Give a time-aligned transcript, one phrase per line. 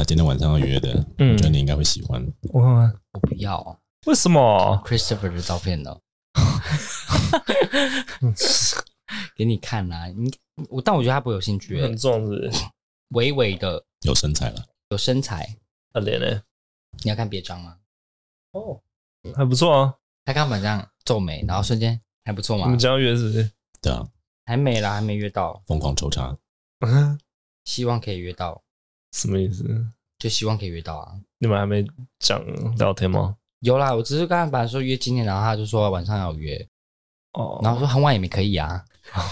[0.00, 2.26] 他今天晚上要约的，嗯，我觉得你应该会喜欢。
[2.54, 5.94] 我看看，我不要，为什么？Christopher 的照片呢？
[9.36, 10.32] 给你看啦，你
[10.70, 12.50] 我，但我觉得他不会有兴趣，很壮是，
[13.10, 15.58] 微微的有身材了，有身材，
[15.92, 16.42] 他脸呢？
[17.02, 17.76] 你要看别张吗？
[18.52, 18.80] 哦，
[19.36, 19.94] 还不错啊。
[20.24, 22.64] 他刚刚这样皱眉，然后瞬间还不错嘛。
[22.64, 23.50] 你们这样约是不是？
[23.82, 24.08] 对啊，
[24.46, 26.38] 还没啦，还没约到，疯狂抽查，
[27.66, 28.62] 希望可以约到。
[29.12, 29.64] 什么意思？
[30.18, 31.12] 就希望可以约到啊。
[31.38, 31.84] 你们还没
[32.18, 32.42] 讲
[32.76, 33.36] 聊天吗？
[33.60, 36.66] 有啦，我只是刚才本来说约今天，然后他就说晚上要约。
[37.32, 38.84] 哦，然后说很晚也没可以啊。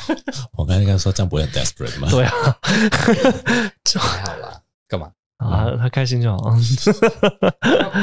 [0.56, 2.09] 我刚才跟他说这样不会很 desperate 吗？
[2.10, 2.33] 对啊，
[3.84, 4.62] 就 还好啦。
[4.86, 5.77] 干嘛啊？
[5.77, 6.38] 他开心就好。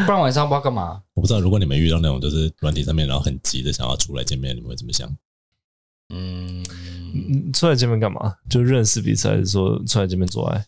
[0.06, 1.02] 不然晚上不知道干嘛。
[1.14, 5.10] 我不知道，如果你们遇到那种就是软体上面，然后很急的想要出来见面，你们会怎么想？
[6.14, 6.64] 嗯，
[7.54, 8.36] 出来见面干嘛？
[8.50, 10.66] 就认识彼此，还是说出来见面做爱？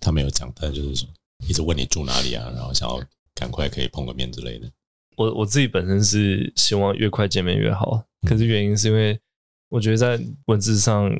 [0.00, 1.08] 他没有讲，但就是说
[1.48, 3.02] 一直问你住哪里啊，然后想要
[3.34, 4.70] 赶快可以碰个面之类的。
[5.16, 9.20] 我我自己本身是希望越快见面越好，可是原因是因为
[9.68, 11.10] 我觉得在文字上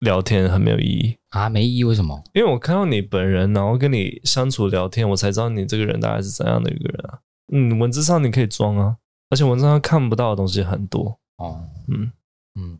[0.00, 1.84] 聊天很没有意义啊，没意义？
[1.84, 2.22] 为什么？
[2.34, 7.18] 因为我看到你本人，然后跟你相处聊天，我才知道你这个人大概是怎样的一个人啊。
[7.52, 8.96] 嗯，文字上你可以装啊，
[9.30, 11.68] 而且文字上看不到的东西很多哦。
[11.88, 12.12] 嗯
[12.54, 12.78] 嗯，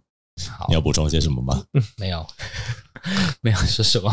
[0.48, 1.64] 好，你要补充些什么吗？
[1.98, 2.24] 没有，
[3.42, 4.12] 没有说什么。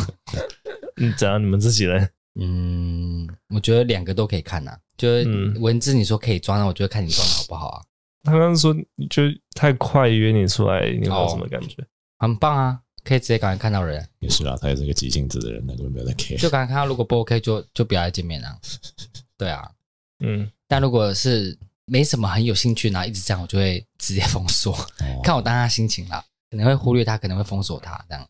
[0.98, 1.42] 嗯，怎样？
[1.42, 2.10] 你们自己人？
[2.40, 4.80] 嗯，我觉得两个都可以看呐、啊。
[4.98, 7.84] 就是文字，你说可以装，那我觉得看你装的好不好啊？
[8.24, 8.74] 他刚刚说，
[9.10, 9.24] 就
[9.54, 11.86] 太快约你出来，你有什么感觉？
[12.18, 14.08] 很棒啊，可以直接赶快看到人。
[14.20, 16.40] 也是啊，他也是个急性子的人，那根本没有在 care。
[16.40, 18.58] 就赶快看到，如果不 OK，就就不要再见面了。
[19.38, 19.70] 对啊，
[20.20, 20.50] 嗯。
[20.68, 24.74] 但如果是没什么很有兴趣，然后一直这样，我就会直接封锁。
[24.74, 28.28] 哦、看我当下心情啦，可能会忽略他，可能会封锁他这样。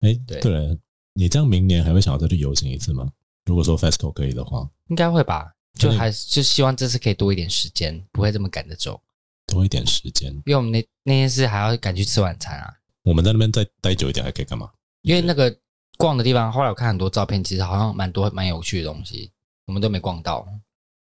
[0.00, 0.76] 哎、欸，对，对了，
[1.18, 3.10] 你这样明年还会想要再去游行一次吗？
[3.46, 5.50] 如果说 FESCO 可以的话，应该会吧。
[5.78, 9.00] 就还是就希望这次可以多一点时间，不会这么赶着走。
[9.46, 12.70] 多一点时间，因为我们那那天是还要赶去吃晚餐啊。
[13.02, 14.68] 我们在那边再待久一点还可以干嘛？
[15.02, 15.54] 因为那个
[15.96, 19.30] 逛的地方，后来我看很多照片，其实好像蛮多蛮有趣的东西，
[19.66, 20.46] 我们都没逛到。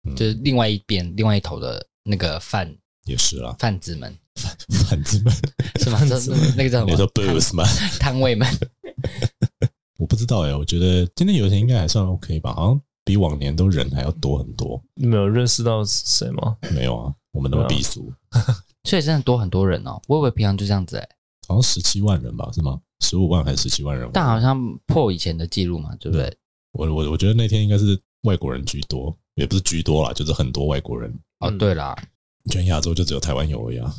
[0.08, 2.72] 嗯、就是另外一边另外一头的那个贩
[3.06, 4.16] 也是啊，贩子们，
[4.88, 5.32] 贩子们
[5.80, 5.98] 是吗？
[6.56, 6.90] 那个叫什么？
[6.90, 7.64] 你说 booth 吗？
[7.98, 8.46] 摊位们。
[9.98, 12.80] 我不知道哎、欸，我觉得今天游行应该还算 OK 吧，好像。
[13.06, 14.82] 比往年都人还要多很多。
[14.94, 16.56] 你没有认识到谁吗？
[16.74, 18.12] 没有啊，我们那么避俗，
[18.82, 20.02] 所以真的多很多人哦。
[20.08, 21.08] 我以为平常就这样子哎，
[21.46, 22.50] 好像十七万人吧？
[22.52, 22.80] 是吗？
[23.04, 24.10] 十五万还是十七万人？
[24.12, 26.36] 但好像破以前的记录嘛，对不对？
[26.72, 31.16] 我我我觉得那天应该是外国人居多，也不是居多啦，就是很多外国人。
[31.38, 31.94] 哦，对啦，
[32.50, 33.94] 全亚洲就只有台湾有而已啊。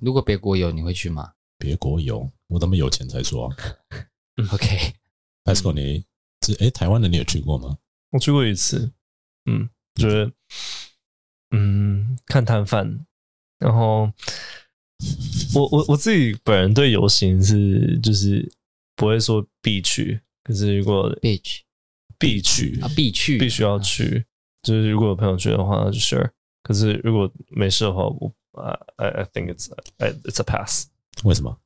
[0.00, 1.28] 如果别国有，你会去吗？
[1.58, 3.52] 别国有，我那么有钱才说。
[5.44, 6.04] OK，FESCO，你
[6.46, 7.76] 是哎，台湾的你有去过吗？
[8.10, 8.92] 我去过一次，
[9.44, 10.32] 嗯，觉得，
[11.50, 13.04] 嗯，看摊贩，
[13.58, 14.10] 然后
[15.54, 18.50] 我我我自己本人对游行是就是
[18.96, 21.64] 不会说必去，可是如果必去
[22.18, 24.24] 必去啊必去必须要去，
[24.62, 26.30] 就是如果有朋友去的话，就 sure。
[26.62, 28.34] 可是如果没事的话，我
[28.96, 30.86] I I think it's a, it's a pass。
[31.24, 31.58] 为什么？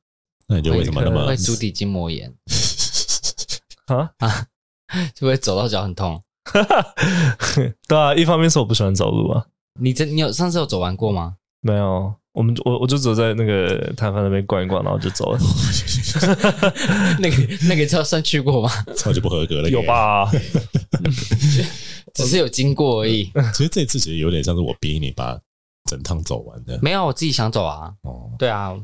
[0.47, 2.35] 那你就为什么那么会足底筋膜炎？
[3.95, 4.45] 啊啊，
[5.15, 6.21] 就会走到脚很痛。
[6.45, 6.93] 哈哈，
[7.87, 9.45] 对啊，一方面是我不喜欢走路啊。
[9.79, 11.35] 你这你有上次有走完过吗？
[11.61, 15.39] 没有，我们我我就走在那个摊贩那边逛一逛，然后就走了。
[17.19, 17.35] 那个
[17.67, 18.69] 那个叫算去过吗？
[18.95, 20.29] 超级不合格了， 有吧？
[22.13, 23.31] 只是有经过而已。
[23.53, 25.39] 其实这次其实有点像是我逼你把
[25.89, 26.79] 整趟走完的。
[26.81, 27.93] 没有，我自己想走啊。
[28.01, 28.75] 哦，对啊。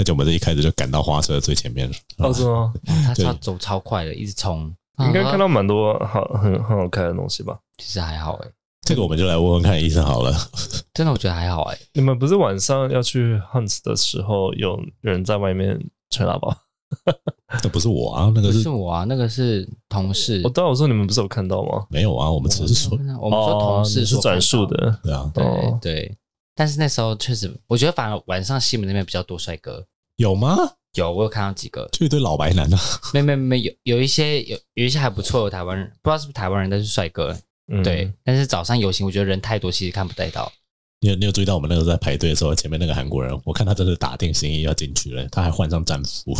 [0.00, 1.94] 而且我们这一开始就赶到花车最前面了。
[2.16, 2.72] 哦，是吗？
[3.06, 4.74] 他他走超快的，一直冲。
[5.00, 7.58] 应该看到蛮多好很很好看的东西吧？
[7.76, 8.48] 其实还好哎，
[8.80, 10.34] 这个我们就来问问看医生好了。
[10.94, 11.78] 真的，我觉得还好哎。
[11.92, 15.78] 你们不是晚上要去 hunt 的时候，有人在外面
[16.08, 16.56] 吹喇叭？
[17.62, 20.40] 那不是我啊，那个是我啊，那个是同事。
[20.44, 21.86] 我当我说你们不是有看到吗？
[21.90, 25.44] 没有啊，我们只是说我们说同事是转述的，对啊，对
[25.80, 26.16] 对。
[26.54, 29.82] 但是那时候确实，我觉得反而晚上西门那边比较多帅哥，
[30.20, 30.54] 有吗？
[30.92, 32.78] 有，我有看到几个，就一堆老白男啊。
[33.14, 37.34] 没没没，有有一些有有一些还不错的台湾人，不知道是不是台湾人，但是帅哥。
[37.72, 40.52] 嗯、对，但是早上游行，我觉得人太多，其实看不太到。
[41.00, 46.36] 你有你有注意到我们那个时候在排队的时候，前面那个韩国人，我看他真的打定心意要进去了，他还换上战服。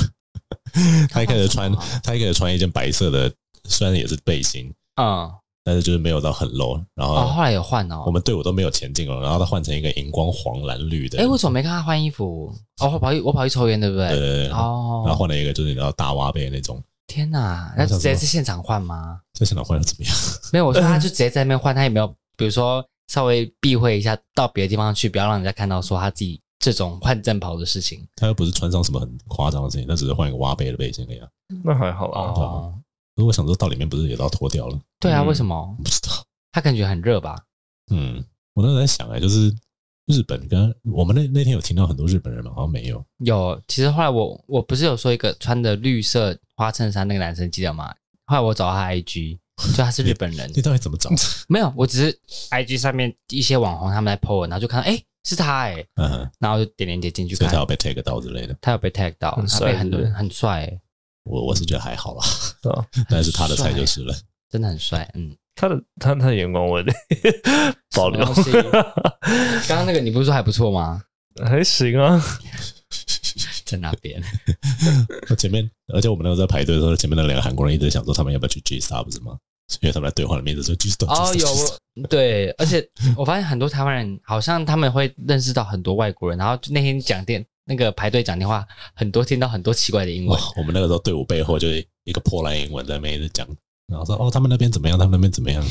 [1.08, 3.32] 他一开始穿，他一开始穿一件白色的，
[3.64, 5.32] 虽然也是背心，嗯。
[5.62, 11.18] 但是就是没有到很 low，然后后来有换哦，我们队伍都没有前进了，然后他换成一个荧光黄蓝绿的。
[11.18, 12.52] 哎，为什么没看他换衣服？
[12.80, 14.08] 哦，我跑去我跑去抽烟，对不对？
[14.08, 14.48] 对对对。
[14.48, 15.02] 哦。
[15.04, 19.20] 然后换了一个就是你知道大挖背那种天哪，那直接在现场换吗？
[19.34, 20.14] 在现场换又怎么样？
[20.52, 28.06] 没有，我说他就直接在那边换，他也没有，比如说稍微避讳一下，到别的地方去，不要让人家看到说他自己这种换战袍的事情。
[28.16, 31.28] 他又不是穿上什么很夸张的事情，他只是换一个挖背的背心那样。
[31.62, 32.32] 那还好啊。
[32.32, 32.74] 哦。
[33.20, 34.80] 如果想说到里面不是也都要脱掉了？
[34.98, 35.76] 对啊，为什么？
[35.78, 36.08] 不知道。
[36.50, 37.38] 他感觉很热吧？
[37.92, 38.24] 嗯，
[38.54, 39.54] 我那时候在想哎，就是。
[40.06, 42.50] 日本跟我们那那天有听到很多日本人吗？
[42.52, 43.04] 好像没有。
[43.18, 47.94] 有，其实后来我我不是有说一个穿的绿色花衬衫那个男生记得吗？
[48.26, 49.38] 后来我找他 IG，
[49.72, 50.48] 就他是日本人。
[50.48, 51.08] 你， 你到底怎么找？
[51.46, 52.18] 没有，我只是
[52.50, 57.48] IG 上面一些网红他们在 po 文，然后就看到哎、欸、是他哎、欸，嗯，然后就点链接进去看。
[57.48, 58.56] 他有被 tag 到之类的。
[58.60, 60.80] 他有被 tag 到，他被很多人很帅、欸。
[61.30, 62.24] 我我是觉得还好啦，
[63.08, 64.14] 但是他的菜就是了，
[64.50, 65.36] 真的很帅，嗯。
[65.56, 66.90] 他的他他的眼光我得
[67.94, 68.24] 保留。
[69.68, 71.02] 刚刚那个你不是说还不错吗？
[71.44, 72.18] 还行啊，
[73.66, 74.22] 在那边。
[75.36, 79.36] 前面，而且我们那时候在排队的时候，前面那两个韩国人一直想说他们要不要去 G Star 不是吗？
[79.82, 81.06] 因为他们在对话里面就说 G Star。
[81.08, 81.46] 哦，有
[82.08, 90.36] 对，而且我发现很多台湾人好像他们会认识到很多外国人，然后那天讲电那个排队讲电话，很多听到很多奇怪的英文。
[90.56, 93.46] 我们那个时候队伍背后就是一个破烂英文在那边一直讲。
[93.86, 94.96] 然后说哦，他们那边怎么样？
[94.98, 95.64] 他们那边怎么样？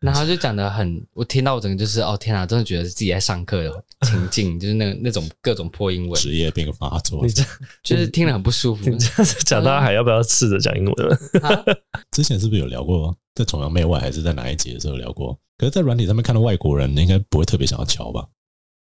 [0.00, 7.42] 然后就讲的很，我听到我整个就是哦天哪，真的觉得自己在上课的情境， 就是那那种各种破英文，职业病发作，你这
[7.82, 8.88] 就是听了很不舒服。
[8.90, 11.18] 你这样子讲，大家还要不要试着讲英文了？
[11.42, 11.64] 啊、
[12.10, 15.38] 之前是不是有聊过，在崇洋媚外还是在哪一集的时候聊过？
[15.58, 18.26] 可是，在软体上面看到外国人，应该不会特别想要瞧吧？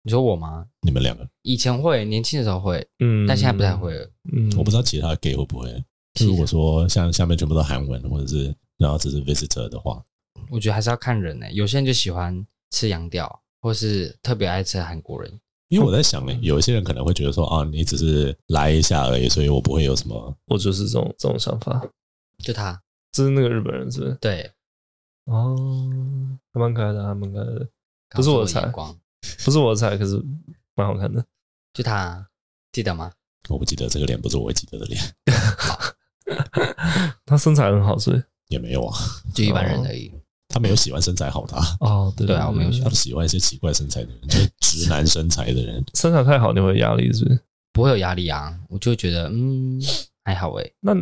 [0.03, 0.65] 你说我吗？
[0.81, 4.09] 你们两个以前会，年轻的时候会，嗯，但现在不太会了。
[4.31, 5.83] 嗯，我不知道其他 gay 会不会。
[6.19, 10.03] 如果说像下面全部都韩文，或者是然后只是 visitor 的话，
[10.49, 11.53] 我觉得还是要看人呢、欸。
[11.53, 15.39] 有些人就喜欢吃洋调，或是特别爱吃韩国人。
[15.69, 20.35] 因为我在想呢、欸，有一些人可能会觉得说啊，你只是来一下而已，所以我不会有什么。
[20.47, 21.81] 我就是这种这种想法。
[22.39, 22.77] 就他，
[23.13, 24.17] 就是那个日本人是不是？
[24.19, 24.51] 对。
[25.25, 25.55] 哦，
[26.51, 27.69] 还蛮可爱的，还蛮可爱的。
[28.09, 28.69] 不是我的菜，
[29.45, 30.21] 不是我的菜，可是
[30.75, 31.23] 蛮好看的。
[31.73, 32.27] 就他，
[32.71, 33.11] 记得吗？
[33.49, 35.01] 我不记得这个脸，不是我会记得的脸。
[35.57, 35.79] 好。
[37.25, 38.97] 他身材很好，所以也没有啊，
[39.33, 40.07] 就一般人而已。
[40.09, 41.65] 哦、他没有喜欢身材好的啊。
[41.81, 45.83] 哦，对，对啊，我没有喜欢，喜欢一些奇怪身材的人，就是直男身材的人。
[45.93, 47.39] 身材太好，你会有压力是不是？
[47.73, 49.81] 不会有压力啊，我就觉得嗯
[50.23, 50.73] 还好诶。
[50.79, 50.93] 那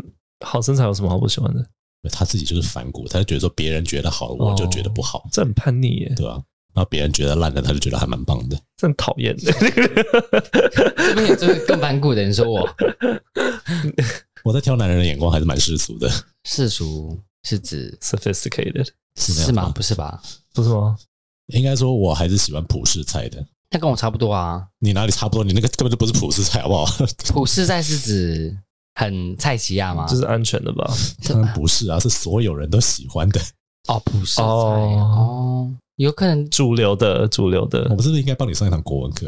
[0.46, 1.64] 好身材有什么好不喜欢的？
[2.12, 6.44] 他自己就是反骨，他就觉得说别人觉得好，我就觉得不好，哦、这很叛逆耶，对吧、啊？
[6.74, 9.52] 然后别人觉得烂的，他就觉得还蛮棒的，这很讨厌的。
[9.52, 12.68] 这边也就是更反骨的人说我。
[14.44, 16.10] 我在挑男人的眼光还是蛮世俗的。
[16.46, 18.88] 世俗是指 sophisticated
[19.20, 19.70] 是，是吗？
[19.76, 20.22] 不是吧？
[20.54, 20.98] 不是吗？
[21.48, 23.46] 应该说我还是喜欢普世菜的。
[23.72, 24.66] 那跟我差不多啊。
[24.80, 25.44] 你哪里差不多？
[25.44, 26.86] 你那个根本就不是普世菜，好不好？
[27.34, 28.58] 普世菜是指
[28.96, 30.06] 很菜奇亚吗？
[30.08, 30.90] 这是安全的吧？
[31.28, 33.42] 当然不是啊，是所有人都喜欢的。
[33.90, 35.70] 哦，普世菜哦，
[36.00, 37.84] 有可能主流的，主流的。
[37.90, 39.28] 我们是不是应该帮你上一堂国文课？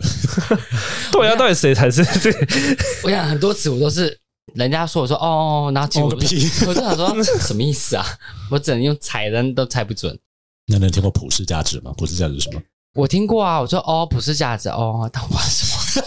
[1.12, 2.32] 对啊，到底谁才是这？
[3.04, 4.18] 我想很多词我都是。
[4.56, 8.06] 人家说我说哦，然后结果 我就想说什么意思啊？
[8.50, 10.18] 我只能用猜人，都猜不准。
[10.68, 11.94] 那你有听过普世价值吗？
[11.98, 12.62] 普世价值是什么？
[12.96, 13.60] 我听过啊。
[13.62, 16.06] 我说哦，普世价值哦，但我什么？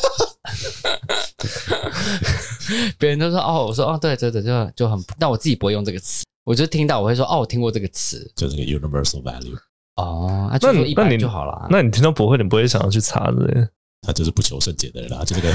[2.98, 6.24] 别人都说哦，我说哦，对对对，就就很，但我自己不会用这个词。
[6.44, 9.56] 我就听到我会说哦，我听过这个词，就是个 universal value。
[9.96, 11.66] 哦，那就一般就好了。
[11.70, 13.68] 那你听到不会，你不会想要去查的。
[14.06, 15.50] 他就是不求甚解的人啊，就那个，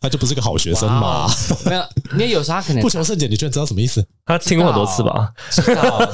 [0.00, 1.24] 他就不是个好学生嘛。
[1.64, 1.84] 没有，
[2.14, 4.04] 因为有时候他可能 不求甚解，你居然知道什么意思？
[4.26, 5.32] 他听过很多次吧？
[5.50, 6.04] 知道，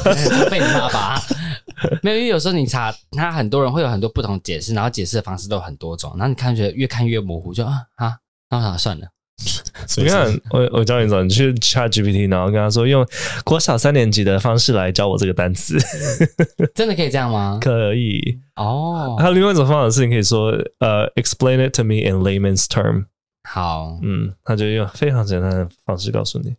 [0.51, 1.19] 被你骂吧？
[2.05, 8.19] 没有，因为有时候你查他，很多人会有很多不同解释，然后解释的方式都有很多种，然后你看觉得越看越模糊，就啊啊，
[8.51, 9.07] 那好算了。
[9.97, 13.07] 你看，我我教你怎么，你去 ChatGPT，然后跟他说用
[13.45, 15.79] 国小三年级的方式来教我这个单词，
[16.75, 17.59] 真的可以这样吗？
[17.63, 19.17] 可以哦。
[19.19, 23.07] 还有另外一种方法是，你可以说呃，explain it to me in layman's term。
[23.45, 26.57] 好，嗯，他就用非常简单的方式告诉你，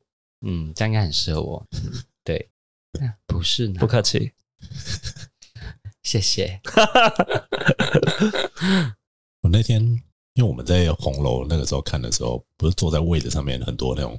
[0.47, 1.67] 嗯，这样应该很适合我。
[2.23, 2.49] 对，
[3.27, 4.31] 不是，不客气，
[6.01, 6.61] 谢谢。
[9.41, 10.01] 我那天。
[10.39, 14.17] 因为我们在红楼那个时候看的时候，不是坐在位子上面很多那种，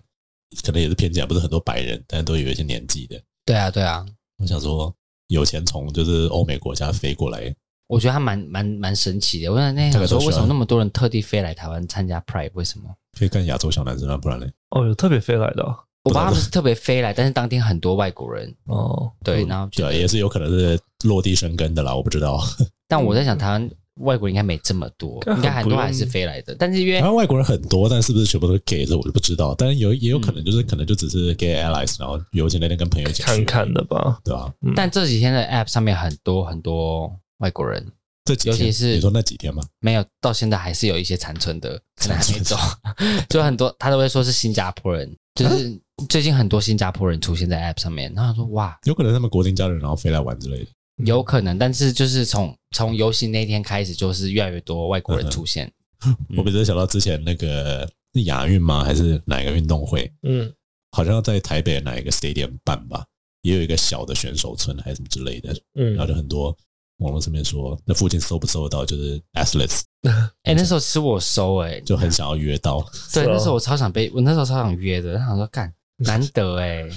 [0.63, 3.19] 可能也是偏见，不是很多白人，但是都有一些年纪的。
[3.47, 4.05] 对啊，对啊。
[4.37, 4.95] 我想说，
[5.29, 7.51] 有钱从就是欧美国家飞过来，
[7.87, 9.51] 我觉得他蛮蛮蛮神奇的。
[9.51, 12.51] 我想那时候为什么那么多人特地飞来台湾参加 Pride？
[12.53, 12.95] 为什么？
[13.19, 14.47] 可以干亚洲小男生啊，不然呢？
[14.73, 15.75] 哦，有特别飞来的、哦。
[16.05, 18.55] 我爸他们是特别飞来，但是当天很多外国人。
[18.69, 22.39] 哦，对，然后对，也是有可能是落地生根的啦，我不知道。
[22.87, 23.71] 但我在想，台湾。
[24.01, 26.55] 外国人应该没这么多，应该很多还是飞来的。
[26.59, 29.55] 但是因为台湾外国人很多，但是不是全部都是 gay，这我就不知道。
[29.55, 34.53] 但是有也有可能就是可能就只是 gay allies，然后有钱那天跟朋友一起看看的吧，对吧？
[34.75, 37.87] 但这几天的 app 上面很多很多外国人，
[38.25, 39.63] 这几天尤其是你说那几天吗？
[39.81, 42.57] 没有，到现在还是有一些残存的， 可能还没走。
[43.29, 45.79] 就很多他都会说是新加坡人，就是
[46.09, 50.67] 最近很多新加坡人出现在 app 上面，然后他说哇，有可能他们国定家人然后飞来玩之类的。
[51.05, 55.67] 有可能，但是就是从从游行那天开始，就是越来越多外国人出现。
[56.07, 58.83] 嗯嗯、我比较想到之前那个是亚运吗？
[58.83, 60.11] 还是哪一个运动会？
[60.23, 60.51] 嗯，
[60.93, 63.05] 好像在台北哪一个 stadium 办吧，
[63.43, 65.55] 也有一个小的选手村还是什么之类的。
[65.75, 66.57] 嗯，然后就很多
[66.99, 68.85] 网络上面说，那附近搜不搜得到？
[68.87, 69.83] 就是 athletes。
[70.45, 72.81] 哎、欸，那时候是我搜哎、欸，就很想要约到。
[73.13, 76.91] 对，那时候我超想被，我那时候超想约的，他想说干 难得哎、欸。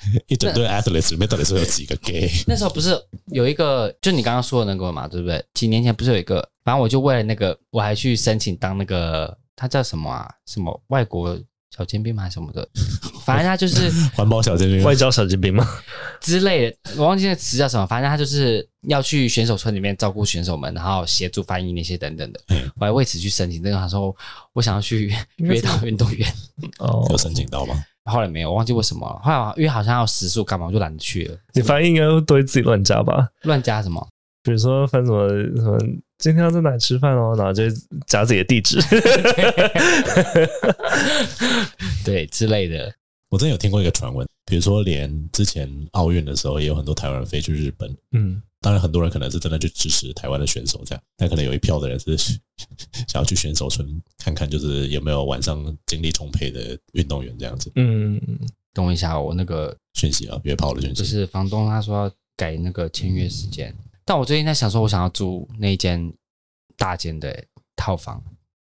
[0.28, 2.30] 一整队 athletes 里面到底是有几个 gay？
[2.46, 5.44] 那时候不是有一个，就你刚刚说的那个嘛，对不对？
[5.54, 10.28] 几年前不是有一个，反正我就为了那个，我还去申请当那个，他叫什么啊？
[10.46, 11.38] 什么外国
[11.76, 12.22] 小尖兵吗？
[12.22, 12.68] 还是什么的？
[13.24, 15.66] 反正他就是环保小尖兵、外交小尖兵吗？
[16.20, 17.84] 之类的，我忘记那个词叫什么。
[17.86, 22.40] 反正他就是要去选手村里面照顾选手们，然后协助翻译那些等等的。
[22.48, 23.60] 嗯，我还为此去申请。
[23.62, 24.14] 那个他说
[24.52, 26.32] 我想要去约到运动员，
[26.78, 27.84] 哦，有申请到吗？
[28.06, 29.20] 后来没有，我忘记为什么了。
[29.22, 31.36] 后来因为好像要时数干嘛，我就懒得去了。
[31.54, 33.28] 你翻译应该会对自己乱加吧？
[33.42, 34.06] 乱加什么？
[34.42, 35.78] 比如说翻什么什么，
[36.18, 37.64] 今天要在哪里吃饭哦，然后就
[38.06, 38.78] 加自己的地址，
[42.04, 42.92] 对之类的。
[43.28, 47.94] 我真有听过一个传闻，比如说连之前奥运的时候，也有很多台湾人飞去日本。
[48.12, 48.40] 嗯。
[48.62, 51.00] 当然，很多人可能是真的去支持台湾的选手，这样。
[51.16, 52.16] 但可能有一票的人是
[53.06, 53.86] 想要去选手村
[54.18, 57.70] 看看，就是有没有晚上精力充沛的运动员这样子。
[57.76, 58.20] 嗯，
[58.72, 60.96] 等我一下，我那个讯息啊，约炮的讯息。
[60.96, 63.72] 就是房东他说要改那个签约时间，
[64.04, 66.12] 但我最近在想说，我想要租那间
[66.76, 67.44] 大间的
[67.76, 68.20] 套房，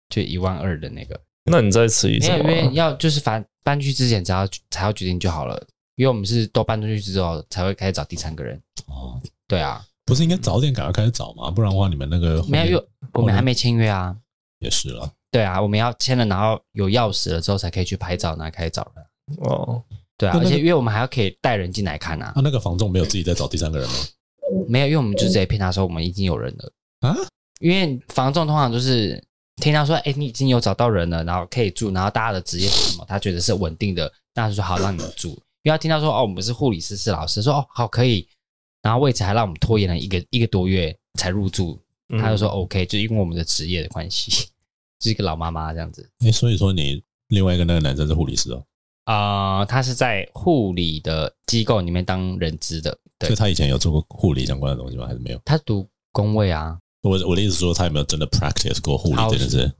[0.08, 1.20] 就一万二的那个。
[1.44, 5.60] 那你再迟一下，因为要就是搬搬去之前，只要才要决定就好了。
[5.96, 8.60] 因为我们是都搬出去之后才会开始找第三个人。
[8.86, 9.84] 哦，对啊。
[10.06, 11.50] 不是应该早点赶快开始找吗？
[11.50, 14.16] 不然的话，你们那个没有，因为我们还没签约啊。
[14.58, 19.04] 也是了，对啊，我们要签了，然后有钥匙了之后才可以去拍照，然后开始找人。
[19.38, 19.82] 哦，
[20.18, 22.32] 对啊，而且因为我们还要可以带人进来看啊。
[22.34, 23.94] 那那个房仲没有自己在找第三个人吗？
[24.68, 27.16] 没有，因为我们就直接骗他说我们已经有人了啊。
[27.60, 29.22] 因为房仲通常就是
[29.60, 35.28] 听到说，哎，你已经有找到人了，然后可以住，然后大家的职业是什么，他觉得是稳定的，那就说好让你们住。
[35.62, 38.26] 因为他听到说哦，我们是护理师，是老师，说哦好可以。
[38.82, 41.78] 然后为此还让我们拖延了一个一个多月才入住，
[42.18, 44.48] 他就说 OK，就因为我们的职业的关系，
[45.04, 46.08] 是一个老妈妈这样子。
[46.24, 48.64] 哎，所以说你另外一个那个男生是护理师哦？
[49.04, 53.28] 啊、呃，他是在护理的机构里面当人资的，对。
[53.28, 55.06] 所以他以前有做过护理相关的东西吗？
[55.06, 55.40] 还是没有？
[55.44, 56.78] 他读工位啊。
[57.02, 59.16] 我我的意思是说，他有没有真的 practice 过护理？
[59.30, 59.72] 真的是？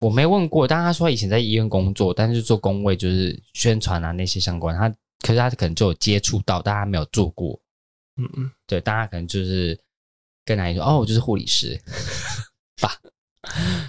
[0.00, 4.88] 我没问过，但他说以前在医院工作，但是做工位就是宣传啊那些相关，他
[5.20, 7.58] 可是他可能就有接触到，但他没有做过。
[8.16, 9.78] 嗯嗯，对，大家可能就是
[10.44, 11.80] 跟阿姨说，哦，我就是护理师
[12.80, 12.92] 吧。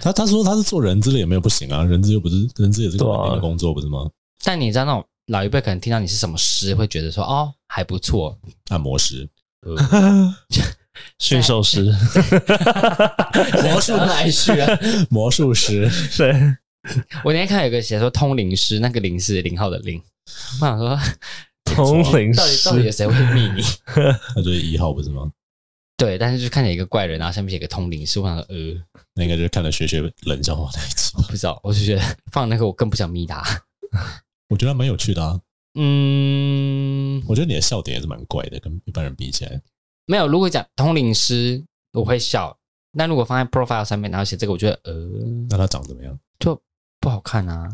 [0.00, 4.10] 他他说他是做人资的，也没有不行啊，人资又不是人资，也是个稳定的工作，不是吗？
[4.42, 8.36] 但你知道那种老一辈可能听到你是什么师，会觉得说，哦，还不错，
[8.70, 9.28] 按摩师、
[11.18, 11.84] 驯兽师、
[13.62, 14.52] 魔术来师、
[15.10, 15.90] 魔术师。
[16.16, 16.32] 对，
[17.24, 20.02] 我那天看有个写说通灵师，那个灵是零号的零，
[20.60, 20.98] 我想说。
[21.72, 23.62] 通灵到底到底有谁会密你？
[24.34, 25.30] 那就是一号不是吗？
[25.96, 28.56] 对，但是就看见一个怪人，然后上面写个通灵师，我想说呃，
[29.14, 31.12] 那应该就是看了学学冷笑话那一次。
[31.28, 33.40] 不知道，我就觉得放那个我更不想密他。
[34.48, 35.38] 我觉得蛮有趣的啊。
[35.76, 39.60] 嗯，我觉得你的笑点也是蛮怪的，跟一般人比起来。
[40.10, 42.56] 没有，如果讲通灵师，我会笑。
[42.98, 44.92] 但如果放在 profile 上面，然后写这个，我觉得呃，
[45.48, 46.18] 那他长怎么样？
[46.40, 46.60] 就
[46.98, 47.68] 不好看啊。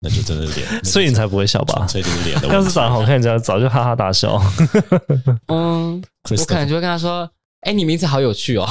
[0.00, 1.84] 那就真的是脸， 所以你才不会笑吧？
[1.88, 2.48] 所以就是脸的。
[2.48, 4.40] 要是长得好看，人家早就哈哈大笑。
[5.48, 7.30] 嗯，我可能就会跟他说
[7.68, 8.66] ：“哎，你名字好有趣哦。”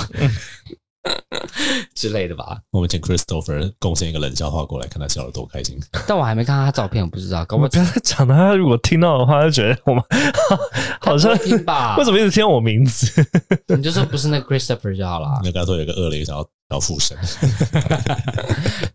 [1.94, 2.60] 之类的吧。
[2.72, 5.80] 我们请 Christopher 贡献一个冷笑话过来，看他笑得多开心。
[6.08, 7.44] 但我还没看到他照片，我不知道。
[7.46, 8.36] 搞不要再讲了。
[8.36, 10.04] 他如果听到的话，就觉得我们
[11.02, 11.96] 好像听吧？
[11.98, 13.08] 为什么一直听我名字？
[13.76, 15.40] 你就说不是那个 Christopher 就好了。
[15.44, 17.18] 你刚才说有个恶灵想要要附身，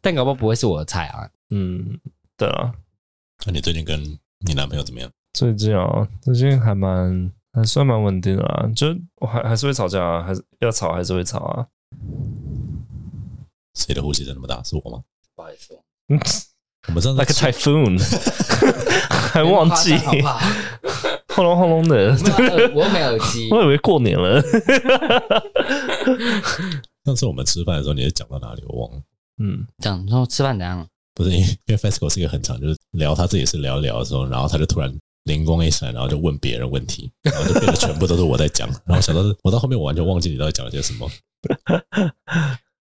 [0.01, 1.29] 但搞不好不会是我的菜啊。
[1.51, 1.99] 嗯。
[2.37, 2.73] 对啊，
[3.45, 4.03] 那你最近跟
[4.47, 5.11] 你男朋友怎么样？
[5.35, 8.87] 最近啊，最近还蛮还算蛮稳定的啊，就
[9.21, 11.67] 我还还是会吵架啊，还是要吵还是会吵啊。
[13.75, 14.63] 谁的呼吸声那么大？
[14.63, 15.03] 是我吗？
[15.35, 16.19] 不好意思，嗯，
[16.89, 17.99] 我们上次 like a typhoon，
[19.33, 19.97] 还忘记，
[21.35, 22.11] 轰隆轰隆的。
[22.75, 24.43] 我没耳机，我以为过年了。
[27.05, 28.63] 上次我们吃饭的时候，你是讲到哪里？
[28.67, 29.03] 我忘了。
[29.39, 30.87] 嗯，讲说吃饭怎样？
[31.15, 34.93] 不是因为因为 FESCO 是一个很长，就是聊他自己是聊聊的时候，然后他就突然
[35.25, 41.11] 灵光一闪，然后就问别人问题，然后就变得全部都是我在讲，然后想到我到后面我完全忘记你到底讲了些什么。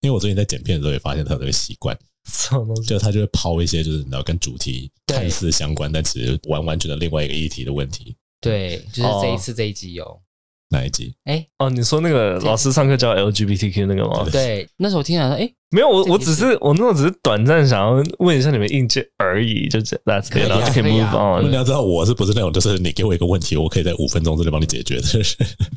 [0.02, 1.98] 因为我最近在剪片的时候也发现他有这个习惯，
[2.88, 8.16] 就他就会抛一些就是你知道跟主题看似相关，但其实完完全的另外一个议题的问题。
[8.42, 10.06] 对，就是这一次这一集有。
[10.06, 10.20] 哦
[10.72, 11.16] 哪一集？
[11.24, 14.30] 哎哦，你说那个老师上课教 LGBTQ 那个吗？
[14.32, 21.48] 对，那时候我听到说，哎，没有，我我只是我那时候只是短暂想要问一下你们意见而已，就这样，可以了，就可以 move on。
[21.48, 25.04] 你要知道，我是不是那种就是你给我一个问题，我可以在五分钟之内帮你解决的？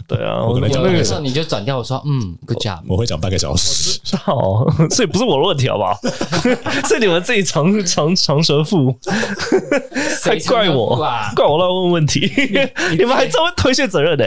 [0.09, 4.01] 对啊，我可能讲那个时候你就转掉，我说嗯，good job，我会讲半个小时。
[4.17, 5.95] 好，所以不是我的问题，好不好？
[6.89, 8.97] 是你们自己长长长舌妇，
[10.23, 10.97] 还怪我，
[11.37, 12.31] 怪我乱问问题，
[12.97, 14.25] 你们还这么推卸责任呢？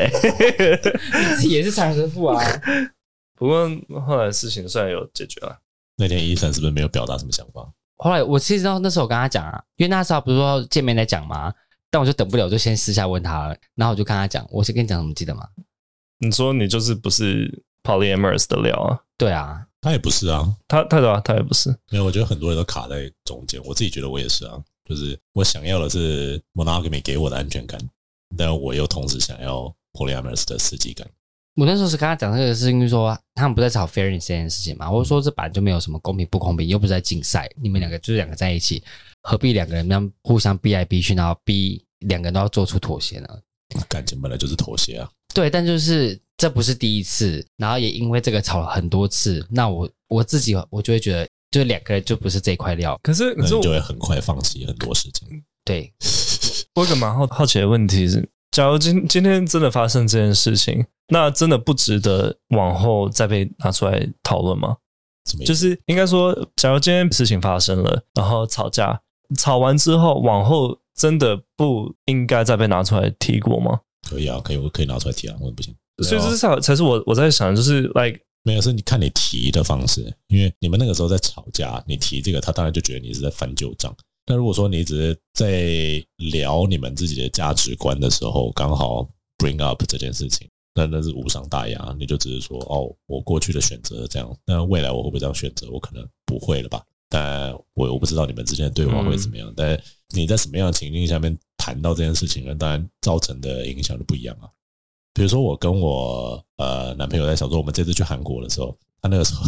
[1.48, 2.40] 也是长舌妇啊，
[3.36, 3.70] 不过
[4.01, 5.60] 后来事情算有解决了。
[5.98, 7.72] 那天伊森是不是没有表达什么想法？
[7.98, 11.54] 后来我其实知道那时候我跟他讲啊，因为那时候不是说见面再讲嘛？
[11.89, 13.56] 但我就等不了，我就先私下问他了。
[13.75, 15.48] 然后我就跟他讲，我先跟你讲什么，记得吗？
[16.18, 19.00] 你说你就是不是 polyamorous 的料啊？
[19.18, 21.70] 对啊，他也不是啊，他他对啊，他也不是。
[21.89, 23.62] 没有，我觉得很多人都卡在中间。
[23.63, 27.80] 我自己觉得我也是啊，就是我想要的是 monogamy 给我的安全感，
[28.38, 31.08] 但我又同时想要 polyamorous 的刺激感。
[31.56, 34.92] 我那时候是跟他讲这个事情，就说他们不在吵 fairness 这件事情嘛。
[34.92, 38.84] 我说这本来就没有什么公平不公平，又不是在竞赛，你们两个就是两个在一起，
[39.24, 43.28] 何必两个人这样互相逼来逼去，然后逼两个人都要做出妥协呢？
[43.90, 45.10] 感情本来就是妥协啊。
[45.34, 52.98] 对，但就是这不是第一次，然后也因为这个吵了很多次，那我我自己我就会觉得，就是两个人就不是这块料。
[53.02, 55.44] 可是可是你就会很快放弃很多事情。
[55.64, 55.92] 对，
[56.76, 60.86] 我有个蛮好好奇的问题是，假如今今天真的发生这件事情。
[61.10, 64.78] 那真的不值得往后再被拿出来讨论吗？
[65.46, 69.00] 就是应该说，假如今天事情发生了，然后吵架，
[69.38, 73.82] 吵完之后，往后真的不应该再被拿出来提过吗？
[74.10, 75.75] 可以啊，可以，我可以拿出来提啊，为什么不行？
[76.01, 83.96] 所以这才才是我我在想，就是 like 没有，是你看你提的方式，因为你们那个时候在吵架，你提这个，他当然就觉得你是在翻旧账。
[84.25, 89.07] 但如果说你只是在聊你们自己的价值观的时候，刚好
[89.38, 90.50] bring up 这件事情。
[90.77, 95.70] 那那是无伤大雅，你就只是说哦，我过去的选择这样，那未来我会不会这样选择？
[95.72, 96.83] 我可能不会了吧。
[97.07, 99.48] 但我我不知道你们之间的对话会怎么样。
[99.50, 99.81] 嗯、但
[100.14, 102.55] 你在什么样的情境下面谈到这件事情呢？
[102.55, 104.50] 当然造成的影响就不一样啊。
[105.16, 109.44] 比如说我跟我呃男朋友在想说，我们这次去韩国的时候，他那个时候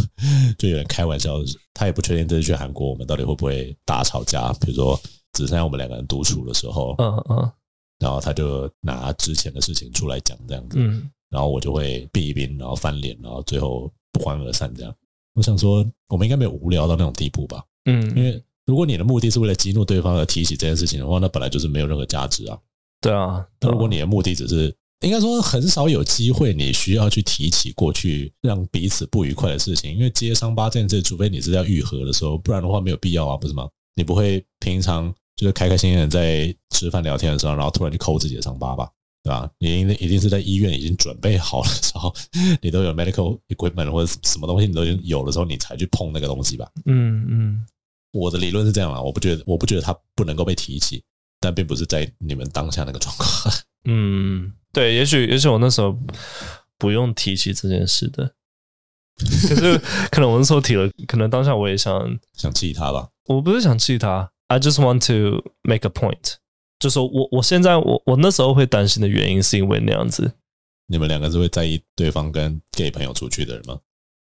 [0.58, 1.34] 就有人开玩笑，
[1.74, 4.54] 他也不确定这次去韩国我们到底会不会大吵架。
[4.54, 4.98] 比如说
[5.34, 7.52] 只剩下我们两个人独处的时候，嗯嗯，
[8.00, 11.12] 然后他就拿之前的事情出来讲，这样子，嗯。
[11.30, 14.74] 然后我就会避一避，然后翻脸，然后最后不欢而散。
[14.74, 14.96] 这样，
[15.34, 17.62] 我想说，我们应该没有无聊到那种地步吧？
[17.84, 22.58] 嗯，因为如果你的目的是为了激怒对方而提起这件事情的话，那本来就是没有任何价值啊。
[23.02, 33.68] 对啊，那如果你的目的只是，应该说很少有机会你需要去提起过去让彼此不愉快的事情，因为揭伤疤这件事，除非你是要愈合的时候，不然的话没有必要啊，不是吗？
[33.96, 38.90] 你不会平常就是开开心心的在吃饭聊天的时候，然后突然去抠自己的伤疤吧？
[39.24, 39.50] 对吧？
[39.60, 42.14] 你一定一定是在医院已经准备好了之后，
[42.62, 46.68] 你都有 medical equipment 或者什么东西你都已经有的时候，你才去碰那个东西吧？
[46.86, 47.66] 嗯嗯，
[48.14, 51.04] 我的理论是这样啊，我不觉得，我不觉得它不能够被提起，
[51.40, 53.54] 但并不是在你们当下那个状况。
[53.86, 55.98] 嗯，对，也许也许我那时候
[56.78, 58.34] 不用提起这件事的，
[59.18, 59.78] 可是
[60.12, 63.10] 可能我那时候提了，可能当下我也想想气他吧。
[63.26, 66.36] 我不是想气他，I just want to make a point。
[66.80, 70.34] 就说我我现在我我那时候会担心的原因是因为那样子，
[70.88, 73.80] 你们两个是会在意对方跟 gay 朋友出去的人吗？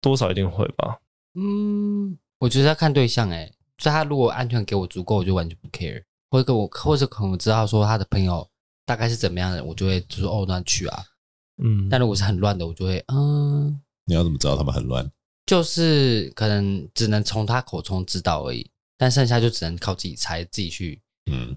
[0.01, 0.99] 多少一定会吧。
[1.35, 6.03] 嗯，我觉得要看对象哎、欸，所以他如果安全给我足够，我就完全不 care。
[6.31, 8.47] 或者我或者可能我知道说他的朋友
[8.85, 11.05] 大概是怎么样的，我就会就说哦，那去啊。
[11.63, 13.81] 嗯，但如果是很乱的，我就会嗯。
[14.07, 15.11] 你要怎么知道他们很乱？
[15.47, 21.57] 就是可能只能从他口中知道而已，但剩下就只能靠自己猜，自己去嗯。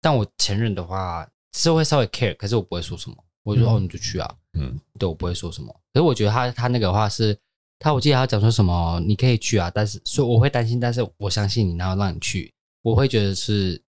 [0.00, 5.72] 但我前任的话是会稍微 care，可是我不会说什么，我就说、嗯、哦，你就去啊，嗯，对，我不会说什么。
[5.92, 7.36] 可是我觉得他他那个话是，
[7.78, 13.82] 他我记得他讲说什么，你可以去啊，但是所以我会担心，但是我相信你，然后让你去，我会觉得是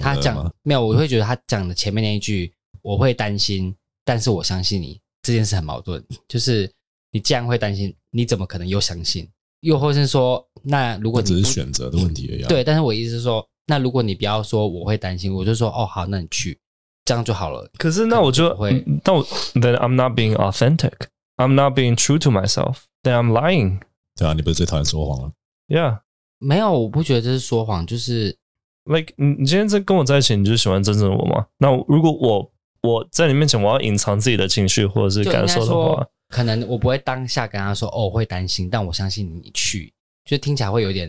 [0.00, 6.70] 他讲没有，我会觉得他讲的前面那一句我会担心，但是我相信你这件事很矛盾，就是
[7.10, 9.28] 你既然会担心，你怎么可能又相信？
[9.60, 13.46] 又或是说，那如果你只是选择的问题而已、啊，对，但是我意思是说。
[13.64, 16.58] 那如果你不要说我会担心，我就说哦好，那你去，
[17.04, 17.70] 这样就好了。
[17.78, 20.92] 可是那我就会，那我 then I'm not being authentic,
[21.36, 22.78] I'm not being true to myself。
[23.04, 23.80] then I'm lying。
[24.16, 25.32] 对啊，你不是最讨厌说谎了
[25.68, 26.00] ？Yeah，
[26.40, 28.36] 没有，我不觉得这是说谎，就是
[28.84, 31.46] like 你你今天在跟我在一起，你就喜欢真正的我吗？
[31.58, 39.92] 那如果我我在你面前，我要隐藏自己的情绪或者是感受的话，可能我不会当下跟他说哦，我会担心，但我相信你去，
[40.24, 41.08] 就听起来会有点，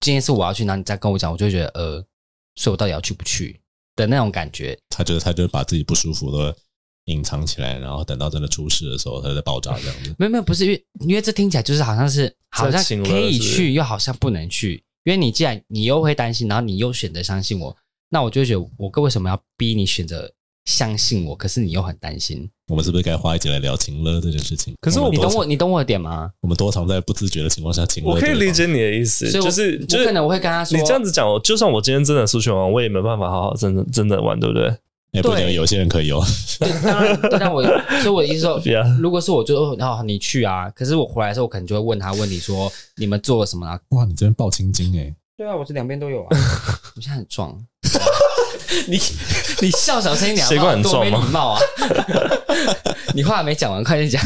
[0.00, 2.04] 今天是我要去，然后你再跟我讲，我就会觉得呃，
[2.56, 3.58] 所以我到底要去不去
[3.96, 4.76] 的那种感觉。
[4.90, 6.54] 他觉得他就把自己不舒服的
[7.06, 10.14] 隐藏起来，然后等到真的出事的时候，他就在爆炸这样子。
[10.18, 17.76] 没有没有，不是因为因为这听起来就是好像是好像可以去，又好像不能去，因为你既然你又会担心，然后你又选择相信我，
[18.10, 20.32] 那我就会觉得我哥为什么要逼你选择？
[20.64, 22.48] 相信我，可是你又很担心。
[22.68, 24.74] 我们是不是该花一集来聊情了这件事情？
[24.80, 26.30] 可是我，你懂我，你懂我的点吗？
[26.40, 28.10] 我们多常在不自觉的情况下情勒。
[28.10, 34.74] 我可以理解你的意思，就是就是可能我会跟他说，你这样子讲，就算我今天真的出去玩，我也没办法好好真的真的玩，对不对？
[35.14, 36.20] 哎，不行，有些人可以哦。
[36.84, 37.62] 当然，当然我
[38.02, 38.60] 所以我的意思说，
[39.00, 40.68] 如果是我就哦，你去啊。
[40.70, 43.78] 可是我回来的时候，我可能就会问他问你说， 你们做了什么啊？
[43.90, 45.14] 哇，你这边爆青筋哎！
[45.36, 46.36] 对啊，我这两边都有啊。
[46.96, 47.56] 我现在很壮。
[48.88, 48.98] 你
[49.60, 51.20] 你笑小声一点，谁管很壮吗？
[51.20, 51.60] 没礼貌啊！
[53.14, 54.20] 你话还没讲完，快点讲。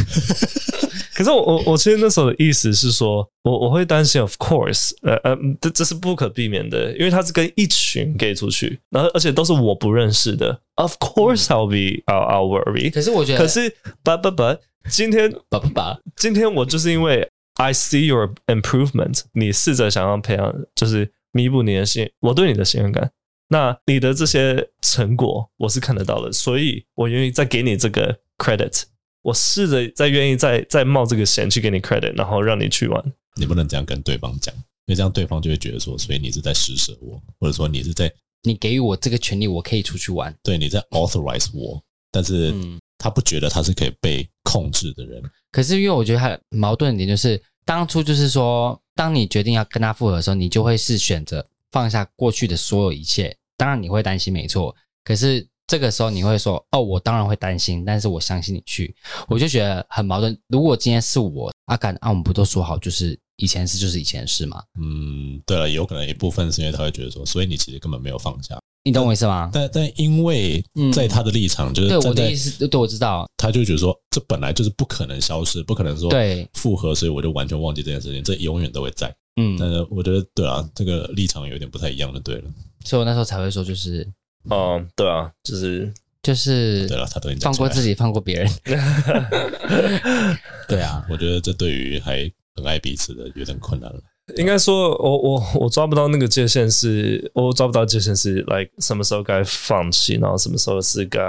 [1.18, 12.92] 可是我我我其实那时候的意思是说，我我会担心，of course，呃呃，这这是不可避免的，因为他是跟一群 gay 出去，然后而且都是我不认识的，of course I'll be I'll, I'll worry。
[12.92, 13.68] 可是我觉得，可是
[14.04, 23.10] but but but，今天 but but but，今天我就是因为 I see your improvement，你试着想要培养，就是弥补你的信，我对你的信任感。
[23.48, 28.84] 那你的这些成果我是看得到的，所以我愿意再给你这个 credit。
[29.28, 33.12] 我试着再愿意再再冒这个险去给你 credit，然后让你去玩。
[33.36, 38.12] 你不能这样跟对方讲，因为这样对方就会觉得说，所以你是在施舍我，或者说你是在
[38.42, 40.34] 你给予我这个权利，我可以出去玩。
[40.42, 42.54] 对，你在 authorize 我，但是
[42.96, 45.20] 他不觉得他是可以被控制的人。
[45.22, 51.44] 嗯、可是因为我觉得他矛盾的点就是，当初就是说，当你决定要跟他复合的时候，你就会是选择。
[51.70, 54.74] 放下过去的所有一切，当然你会担心，没错。
[55.04, 58.92] 可是这个时候你会说：“哦，我当然会担心，但是我相信你去。”
[59.28, 60.36] 我就觉得很矛盾。
[60.48, 64.62] 如果今天是我阿敢，啊，我们不都说好，就是以前事就是以前事吗？
[64.80, 68.58] 嗯，对了，有可能一部分是因为他会觉得说，所以你其实根本没有放下。
[68.84, 69.50] 你懂我意思吗？
[69.52, 79.14] 但但因为在他的立场，就是、嗯、对我的意思，对我知道，他就觉得说，这本来就是不可能消失，不可能说对复合，所以我就完全忘记这件事情，这永远都会在。
[79.38, 82.50] 嗯，但是我觉得对啊，这个立场有点不太一样的，对了，
[82.86, 84.08] 所以我那时候才会说，就是，
[84.48, 88.50] 哦，对啊，就是就是，对了，他都放过自己，放过别人，
[90.68, 94.00] 对啊，我觉得这对于还很爱彼此的有点困难了。
[94.36, 101.20] 应该说我我我抓不到那个界限，是我抓不到界限是，like 什么时候该放弃，然后什么时候是该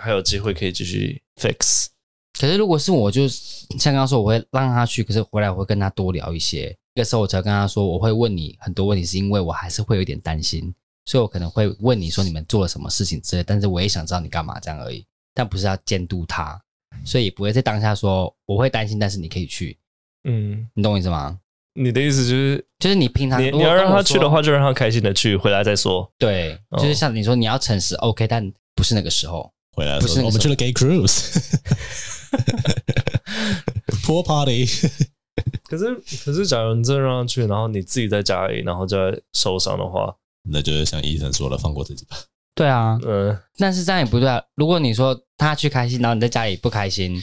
[0.00, 1.86] 还有机会可以继续 fix。
[2.38, 6.74] 可是如果是我，就像刚刚说，我会让他去，可是回来我会跟他多聊一些。
[6.94, 10.72] 那个时候我才跟他说，我会问你很多问题，是因为我还是会有点担心，
[11.06, 16.60] 所以我可能会问你说你们做了什么事情之类，但是我也想知道你干嘛这样而已，但不是要监督他，
[17.04, 19.78] 所以也不会在当下说我会担心，但是你可以去，
[20.24, 21.38] 嗯，你懂我意思吗？
[21.74, 26.10] 你的意思就是就是你平常你你要让他去的话，就让他开心的去，回来再说。
[26.18, 31.12] 对，就是像你说你要诚实，OK，但不是那个时候回来的时候，我们去了 gay cruise，pool
[34.26, 34.66] party。
[35.70, 38.96] 可是，可是，假如你真的让他去，然后你自己在家里，然后再
[39.32, 40.14] 受伤的话，
[40.48, 42.16] 那就是像医生说的，放过自己吧。
[42.54, 44.42] 对啊，嗯，但是这样也不对啊。
[44.54, 47.22] 如果你说他去开心，然后你在家里不开心，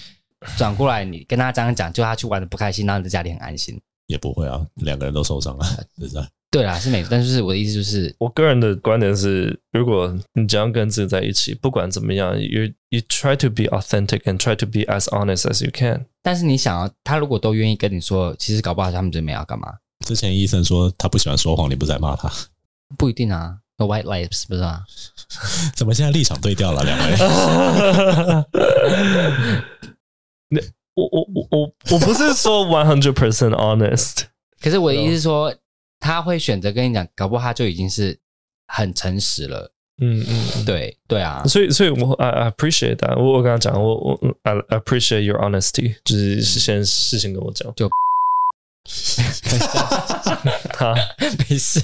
[0.57, 5.65] 转过来你跟他这样讲，就他去玩的不开心，然后你在家里很安心，也不会啊，两个人都受伤了，
[5.99, 6.27] 是这样。
[6.49, 16.05] 对啦，是没错，但是我的意思就是，我个人的观点是，如果你只要跟自己在一起，不管怎么样，you you try to be authentic and try to be as honest as you can。
[16.23, 19.73] 但是你想啊，他如果都愿意跟你说，其实搞不好他们就没要干嘛。
[20.05, 22.31] 之前医生说他不喜欢说谎，你不是在骂他？
[22.97, 24.83] 不一定啊，The white Lives 不是吗？
[25.75, 27.15] 怎么现在立场对调了，两位？
[30.49, 30.61] 那
[30.95, 34.23] 我我我我我不是说 one hundred percent honest。
[34.61, 35.53] 可是我的意思是说，
[35.99, 38.17] 他会选择跟你讲，搞不好他就已经是
[38.67, 39.71] 很诚实了。
[39.99, 43.17] 嗯嗯，对对啊，所以所以我 I, I appreciate that。
[43.17, 47.89] 我我跟他讲，我我 I appreciate your honesty，就是先事先跟我讲，就
[50.77, 50.93] 好
[51.49, 51.81] 没事。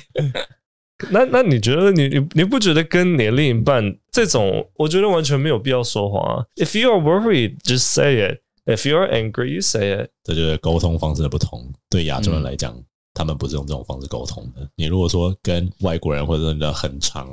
[1.11, 6.45] 那那你觉得你你你不觉得跟你另一半这种，我觉得完全没有必要说谎啊。
[6.55, 8.39] If you are worried, just say it.
[8.65, 10.09] If you are angry, you say it。
[10.23, 11.73] 这就是沟通方式的不同。
[11.89, 12.81] 对亚洲人来讲，
[13.13, 14.69] 他们不是用这种方式沟通的。
[14.75, 17.29] 你如果说跟外国人或者真的很常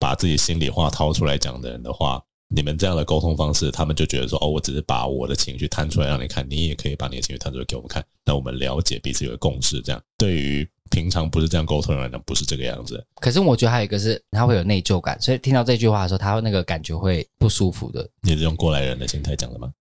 [0.00, 9.80] 把自己心里话掏出来讲的人的话，你们这样的沟通方式，他们就觉得说，哦，我只是把我的情绪摊出来让你看，你也可以把你的情绪摊出来给我们看，那我们了解彼此有个共识。
[9.80, 13.02] 这样对于平常不是这样沟通的人不是这个样子。
[13.16, 18.06] 可是我觉得还有一个是，他会有内疚感，所以听到这句话的时候，他会那个感觉会不舒服的。
[18.20, 19.72] 你是用过来人的心态讲的吗？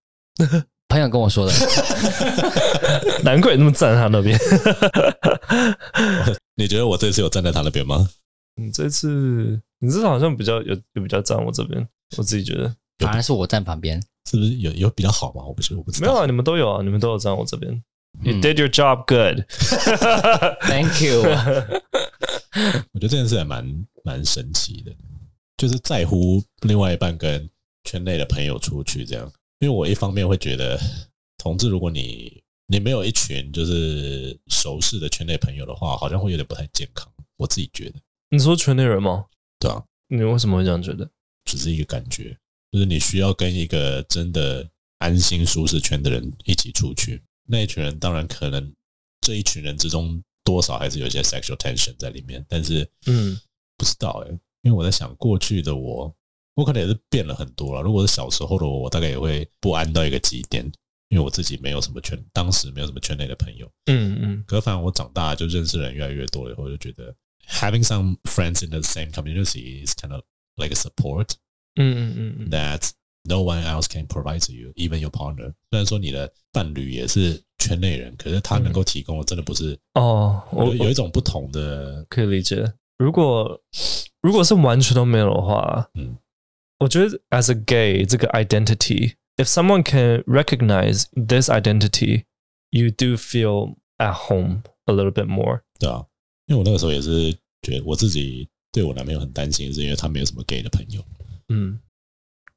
[0.88, 1.54] 朋友跟我说的，
[3.24, 4.39] 难怪你那么站在他那边。
[6.56, 8.10] 你觉得我这次有站在他那边吗？
[8.56, 11.86] 你这次，你这次好像比较有，有比较站我这边。
[12.17, 15.43] 我自己觉得，反而是我站旁边，是不是有有比较好吗？
[15.45, 16.08] 我不是，我不知道。
[16.08, 17.82] 没有啊，你们都有啊，你们都有站我这边。
[18.24, 19.45] You did your job good.
[20.67, 21.21] Thank you.
[22.93, 24.93] 我觉得这件事还蛮蛮神奇的，
[25.58, 27.50] 就是在乎另外一半跟
[27.84, 29.32] 圈内的朋友出去这样。
[29.60, 30.80] 因为我一方面会觉得，
[31.38, 37.12] 同志，如果你你没有一群就是熟识的圈内朋友的话，好像会有点不太健康。
[37.38, 38.00] 我自己觉得。
[38.30, 39.26] 你说圈内人吗？
[39.60, 39.84] 对啊。
[40.08, 41.10] 你为什么会这样觉得？
[41.45, 42.38] 只是一个感觉，
[42.71, 44.69] 就是你需要跟一个真的
[45.00, 47.21] 安心舒适圈的人一起出去。
[47.52, 48.74] 那一群人当然可能
[49.20, 53.38] 这一群人之中多少还是有一些 sexual tension 在里面，但是嗯，
[53.78, 56.16] 不知道哎，因为我在想过去的我，
[56.56, 57.82] 我可能也是变了很多了。
[57.82, 60.66] 如果是小时候的我，我大概也会不安到一个极点，
[61.10, 63.70] 因为我自己没有什么圈，当时没有什么圈内的朋友。
[63.86, 64.44] 嗯嗯。
[64.48, 67.14] 可反正我长大就认识人越来越多了以后，就觉得
[67.48, 70.22] having some friends in the same community is kind of
[70.56, 71.34] like a support。
[71.76, 72.50] 嗯嗯嗯。
[72.50, 72.90] That
[73.25, 75.53] no one else can provide to you, even your partner。
[75.70, 82.72] 虽然说你的伴侣也是圈内人，可是他能够提供的真的不是哦，我有一种不同的可以理解。
[82.99, 83.61] 如果
[84.22, 86.16] 如果是完全都没有的话，嗯。
[86.79, 95.25] 我觉得，as a gay，这个 identity，if someone can recognize this identity，you do feel at home a little bit
[95.25, 95.62] more。
[95.79, 96.05] 对啊，
[96.44, 101.03] 因为我那个时候也是觉得我自己对我男朋友很担心，是因为他没有什么 gay 的朋友。
[101.49, 101.81] 嗯，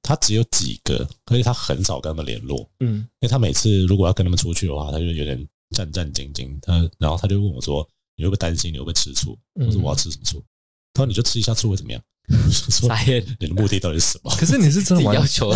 [0.05, 2.69] 他只有几个，而且他很少跟他们联络。
[2.81, 6.57] 嗯，因为他每次如果要跟他们出去的话，他就有点战战兢兢。
[6.61, 7.85] 他然后他就问我说
[8.17, 8.71] ：“你会不会担心？
[8.71, 10.45] 你会不会吃醋？”我说：“我要吃什么醋？”
[10.93, 12.01] 他说：“你就吃一下醋会怎么样？”
[12.71, 14.31] 傻眼，你的目的到底是什么？
[14.37, 15.53] 可是你是真的要求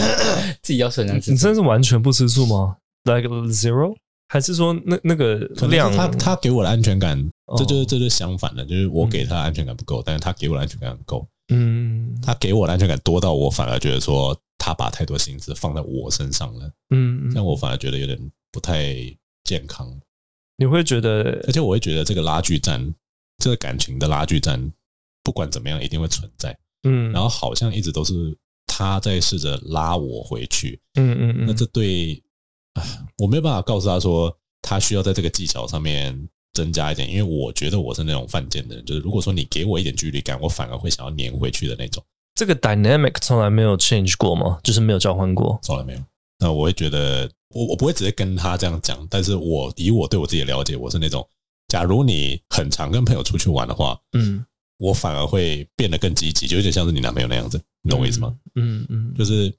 [0.63, 3.95] 自己要求 你真的是完全不吃醋吗？Like zero？
[4.29, 5.37] 还是说那那个
[5.71, 5.91] 量？
[5.91, 7.19] 他他给我的安全感，
[7.57, 11.27] 这就是这就是相反的，就是我给他的安全感不够，但是他给我的安全感很够。
[11.49, 16.71] 嗯，他给我的安全感多到我反而觉得说他把太多心思放在我身上了。
[16.91, 18.19] 嗯，这样我反而觉得有点
[18.53, 18.95] 不太
[19.45, 19.89] 健康。
[20.57, 22.95] 你会觉得，而且我会觉得这个拉锯战，
[23.39, 24.73] 这个感情的拉锯战。
[25.25, 26.59] 不管怎么样，一定会存在。
[26.85, 28.35] 嗯，然后好像一直都是
[28.67, 30.81] 他在试着拉我回去。
[30.95, 31.47] 嗯嗯嗯。
[31.47, 32.23] 那这对，
[33.19, 42.05] 我没有办法告诉他说，他需要在这个技巧上面增加一点，因为我觉得我是那种犯贱的人，就是如果说你给我一点距离感，我反而会想要黏回去的那种。
[42.35, 44.59] 这个 dynamic 从来没有 change 过吗？
[44.63, 45.59] 就是没有交换过？
[45.63, 46.01] 从来没有。
[46.41, 51.27] 那我会觉得，我我不会直接跟他这样讲，但是我以我对我自己的了解，我是那种，
[51.69, 54.45] 假如你很常跟朋友出去玩的话，嗯。
[54.81, 58.33] 我反而会变得更积极，就有点像是你男朋友那样子，你懂我意思吗？
[58.55, 59.53] 嗯嗯，就是，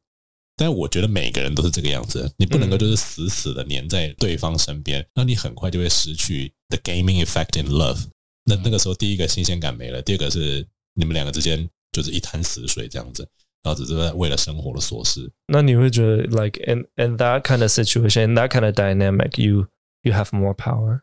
[0.59, 7.99] 但我觉得每个人都是这个样子，你不能够就是死死的黏在对方身边，那你很快就会失去 the gaming effect in love。
[8.43, 13.25] 那那个时候，第一个新鲜感没了，第二个是你们两个之间就是一潭死水这样子，
[13.63, 15.31] 然后只是为了生活的琐事。
[15.47, 19.65] 那你会觉得，like in in that kind of situation, in that kind of dynamic, you
[20.03, 20.99] you have more power？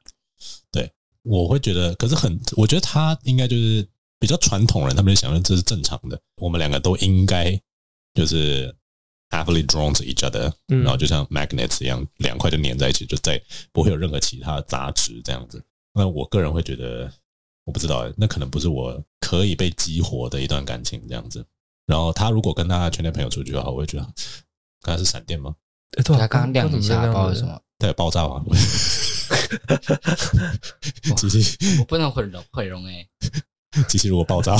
[0.70, 0.90] 对，
[1.22, 3.88] 我会觉得，可是很，我觉得他应该就是。
[4.18, 7.54] 比较传统人，他们就想说这是正常的，我们两个都应该
[8.14, 8.74] 就是
[9.30, 13.40] happily drawn to each other，然后就像 magnets 一样，两块就粘在一起，就再
[13.72, 15.62] 不会有任何其他的杂质这样子。
[15.94, 17.10] 那我个人会觉得，
[17.64, 21.44] 我不知道，那可能不是我可以被激活的一段感情这样子。
[21.86, 24.06] 然后他如果跟他圈内朋友出去的话，我会觉得，
[24.82, 25.54] 刚才是闪电吗？
[25.90, 28.44] 对，他刚刚亮一下，不知道为什么，对，爆炸吗？
[31.16, 33.08] 机器我不能毁容，毁容诶。
[33.88, 34.56] 机器如果爆炸，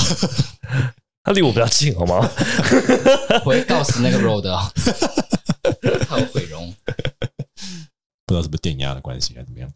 [1.27, 2.19] 他离我比较近，好吗？
[3.45, 4.71] 我会告诉那个 road 啊，
[6.09, 6.73] 他有毁容，
[8.25, 9.69] 不知道是不是电压的关系还是怎么样？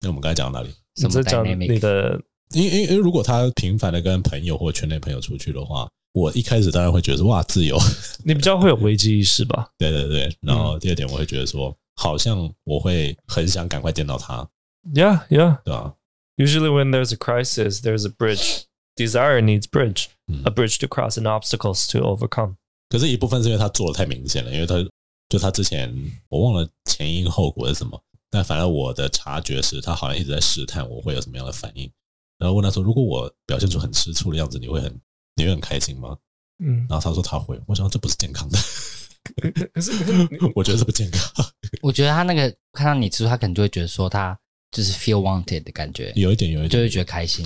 [0.00, 0.74] 那我们刚才讲到哪里？
[0.96, 2.18] 什么讲你的？
[2.54, 7.78] 因因因为如果他频繁的跟朋友或圈内朋友出去的话，我一开始当然会觉得哇，自由。
[8.24, 9.68] 你比较会有危机意识吧？
[9.76, 10.34] 对对对。
[10.40, 14.48] 然后第二点，我会觉得说，好像我会很想赶快见到他。
[14.94, 15.92] Yeah, yeah，对吧
[16.38, 18.62] ？Usually when there's a crisis, there's a bridge.
[18.96, 20.06] Desire needs bridge,
[20.44, 22.54] a bridge to cross and obstacles to overcome。
[22.88, 24.76] 可是，一部分是因为他做的太明显了，因为他
[25.28, 25.92] 就他之前
[26.28, 31.90] 我忘了前因后果是什么，但反正我的察觉是他好像一直在试探我会有什么样的反应，
[32.38, 35.00] 然后问他说：“如果我表现出很吃醋的样子，你会很
[35.34, 36.16] 你会很开心吗？”
[36.64, 38.58] 嗯，然后他说他会，我想这不是健康的。
[39.72, 39.90] 可是
[40.54, 41.46] 我觉得这不健康。
[41.82, 44.38] 我觉得他那个看到你吃醋，他可能就会觉得说他
[44.70, 47.44] 就是 feel wanted 的感觉，有一点，有一点，就会觉得开心。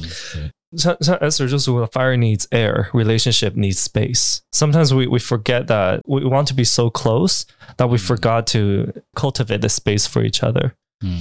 [0.76, 4.40] 像像 Esther 就说，fire needs air, relationship needs space.
[4.52, 7.46] Sometimes we we forget that we want to be so close
[7.78, 10.74] that we forgot to cultivate the space for each other.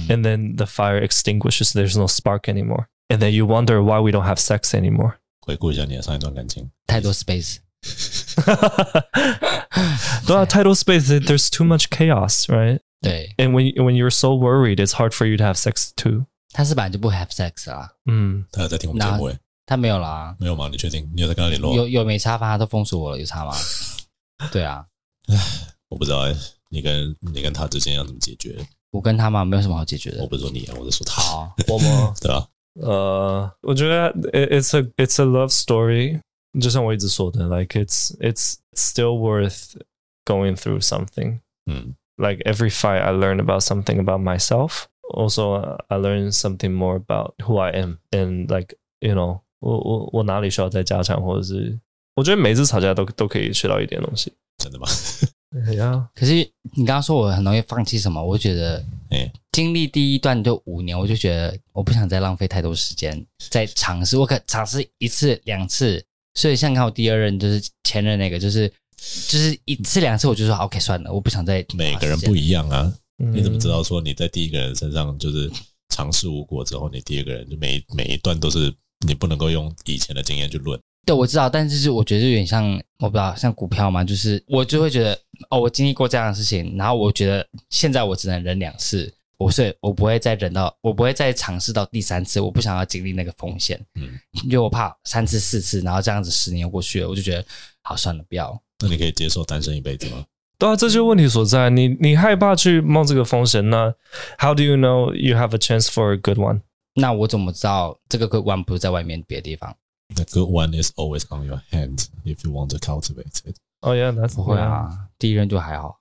[0.09, 1.73] And then the fire extinguishes.
[1.73, 2.87] There's no spark anymore.
[3.09, 5.15] And then you wonder why we don't have sex anymore.
[5.41, 7.57] 回顾一下你的上一段感情，太多 space。
[10.25, 11.19] 对啊，太多 space.
[11.19, 12.79] There's too much chaos, right?
[13.01, 13.35] 对。
[13.37, 16.27] And when when you're so worried, it's hard for you to have sex too.
[16.57, 17.89] 他是本来就不 have sex 啊。
[18.05, 19.37] 嗯，他有在听我们节目诶？
[19.65, 20.35] 他没有啦。
[20.39, 20.67] 没有吗？
[20.69, 21.09] 你确定？
[21.15, 21.75] 你有在跟他联络？
[21.75, 22.37] 有有没差？
[22.37, 23.53] 反正他都封锁我了，有差吗？
[24.51, 24.85] 对啊。
[25.27, 25.37] 唉，
[25.89, 26.35] 我不知道诶。
[26.69, 28.57] 你跟你跟他之间要怎么解决？
[28.91, 30.21] 我跟他嘛，没有什么好解决的。
[30.21, 31.21] 我不是说你啊，我是说他。
[31.21, 32.13] 好，我吗？
[32.19, 32.47] 对啊。
[32.81, 36.19] 呃，我觉得 it's a it's a love story，
[36.59, 39.75] 就像我一直说的，like it's it's still worth
[40.25, 41.39] going through something。
[41.67, 44.85] 嗯，like every fight I learn about something about myself。
[45.14, 45.54] Also,
[45.88, 51.78] I learn something more about who I am and like you know，我我我哪里需要再加强，或者是
[52.14, 54.32] 我觉得每次吵架都都可以学到一点东西。
[54.58, 54.86] 真的吗？
[55.66, 56.08] 对呀。
[56.14, 56.34] 可是
[56.74, 64.18] 你刚刚说我很容易放弃什么，我觉得，哎，经历第一段就五年，我就觉得我不想再浪费太多时间在尝试。
[64.18, 68.68] 我可尝试一次两次，所以像看我第二任就是前任那个，就是
[68.98, 71.64] 就是一次两次，我就说 OK 算了，我不想再。
[71.74, 72.92] 每个人不一样啊。
[73.18, 75.50] 你怎么知道说你在第一个人身上就是
[75.88, 78.72] 尝试无果之后，你第二个人就每每一段都是
[79.06, 80.78] 你不能够用以前的经验去论？
[81.04, 85.18] 对，我知道，但是我觉得有点像，我不知道像股票嘛，就是我就会觉得
[85.50, 97.44] 哦，我经历过这样的事情，然后我觉得现在我只能忍两次，我所以我不会再忍到，我不会再尝试到第三次，我不想要经历那个风险，嗯，因为我怕三次四次，然后这样子十年过去了，我就觉得
[97.82, 98.60] 好算了，不要。
[98.80, 100.24] 那你可以接受单身一辈子吗？
[100.58, 101.70] 对啊，这就是问题所在。
[101.70, 103.94] 你你害怕去冒这个风险，那
[104.38, 106.62] How do you know you have a chance for a good one？
[106.94, 109.72] 那我怎么知道这个 good one 不是在外面别的地方
[110.16, 113.54] ？The good one is always on your hand if you want to cultivate it。
[113.82, 115.94] Oh yeah, that's 不会啊，第一任就还好。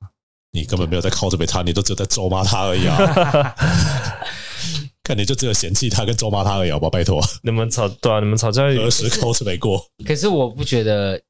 [0.51, 3.55] 你根本没有在 cultivate 他，你都只有在咒骂他而已啊！
[5.03, 6.89] 看你就只有嫌弃他跟咒骂他而已，好吧？
[6.89, 9.85] 拜托，你们吵对啊，你们吵架何时 cultivate 过？
[10.03, 11.21] 可是我不觉得，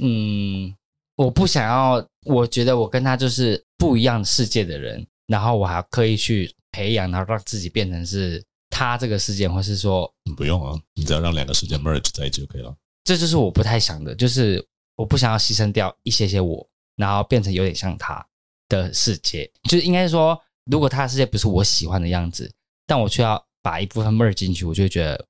[0.00, 0.74] 嗯。
[1.20, 12.74] 我不想要，我觉得我跟他就是不一样世界的人，然后我还要刻意去培养，然后让自己变成是他这个世界，或是说不用啊，你只要让两个世界 merge 在一起就可以了。
[13.04, 18.26] 这就是我不太想的，就是我不想要牺牲掉一些些我，然后变成有点像他
[18.70, 19.50] 的世界。
[19.64, 22.50] 就是应该说，如果他的世界不是我喜欢的样子，
[22.86, 25.22] 但我却要把一部分 merge 进去，我就会觉得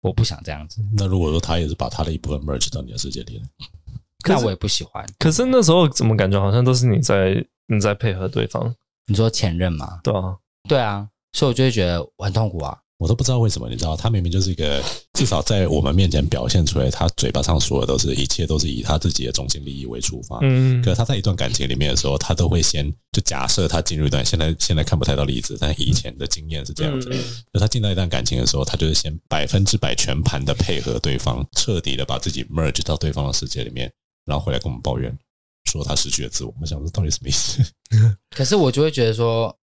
[0.00, 0.82] 我不想这样子。
[0.96, 3.44] 那如果说他也是把他的一部分 merge 到你的世界里呢？
[4.26, 5.04] 那我也不喜欢。
[5.18, 8.74] 可是那时候怎么感觉好像都是你在你在配合对方？
[9.06, 10.00] 你说前任吗？
[10.02, 10.36] 对啊，
[10.68, 12.78] 对啊，所以我就会觉得我很痛苦啊。
[12.98, 14.82] 我都不知道为什么，你知道，他明明就是一个
[15.14, 20.38] 至少在我们面前表现出来，他嘴巴上说的都是一切都是以他自己的中心利益为出发。
[20.42, 27.10] 嗯，可是他在一段感情里面的时候，他都会先就假设他进入一段现在现在看不太到例子，但以前的经验是这样子。
[27.52, 33.92] 就他进到一段感情的时候，他就是先百分之百全盘的配合对方，彻底的把自己 merge 到对方的世界里面。
[34.24, 35.16] 然后回来跟我们抱怨，
[35.64, 36.54] 说他失去了自我。
[36.60, 37.62] 我想说，到底什么意思？
[38.30, 39.56] 可是我就会觉得说，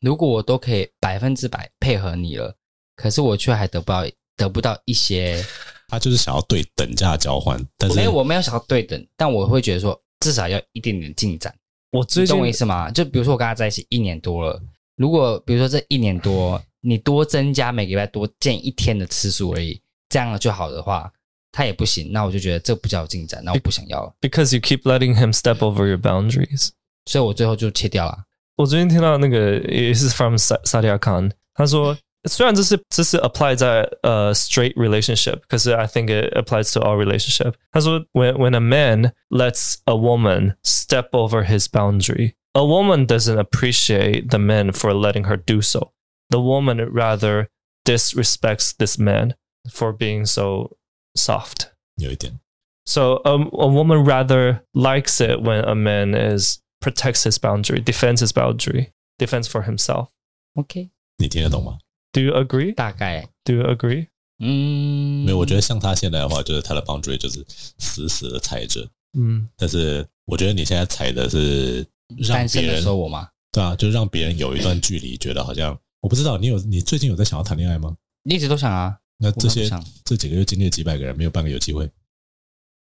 [0.00, 2.56] 如果我都可以百分之百配合你了，
[2.96, 4.04] 可是我却还得不到
[4.36, 5.44] 得不到一些。
[5.88, 11.54] 他就是想要对等价交换，但是没有，我没有想要对等，但我会觉得说，至少要一点点进展。
[11.92, 12.90] 我最近懂我意思吗？
[12.90, 14.60] 就比如说我跟他在一起一年多了，
[14.96, 21.12] 如果比如说这一年多你多增加每个礼拜多见一天的次数而已，这样就好的话。
[21.53, 24.15] 他也不行，那我就觉得这不叫进展，那我不想要。
[24.21, 26.69] Because you keep letting him step over your boundaries，
[27.05, 28.25] 所以我最后就切掉了。
[28.55, 31.97] 我最近听到那个也是 from Sadia Khan，他说
[32.29, 37.53] 虽然这是这是 apply 在呃、uh, straight relationship，可是 I think it applies to all relationship。
[37.71, 44.37] 他说 when when a man lets a woman step over his boundary，a woman doesn't appreciate the
[44.37, 47.47] man for letting her do so。The woman rather
[47.85, 49.35] disrespects this man
[49.71, 50.77] for being so
[51.15, 52.39] soft 有一点，
[52.85, 58.31] so a a woman rather likes it when a man is protects his boundary, defends his
[58.31, 60.09] boundary, defends for himself.
[60.55, 61.79] OK，你听得懂吗？
[62.11, 62.73] Do you agree？
[62.73, 64.07] 大概，Do you agree？
[64.39, 67.45] 嗯，没有，我觉得像他现在的话，就是他的 boundary 就是
[67.77, 68.87] 死死的踩着，
[69.17, 71.85] 嗯，但是我觉得你现在踩的是
[72.17, 73.29] 让别人说我吗？
[73.51, 77.97] 对啊，就是让别人有一段距离，觉得好像我不知道你有你最近有在想要谈恋爱吗？
[78.23, 78.97] 你一直都想啊。
[79.18, 79.68] 那这些
[80.04, 81.90] 这几个月经历了几百个人，没有半个有机会。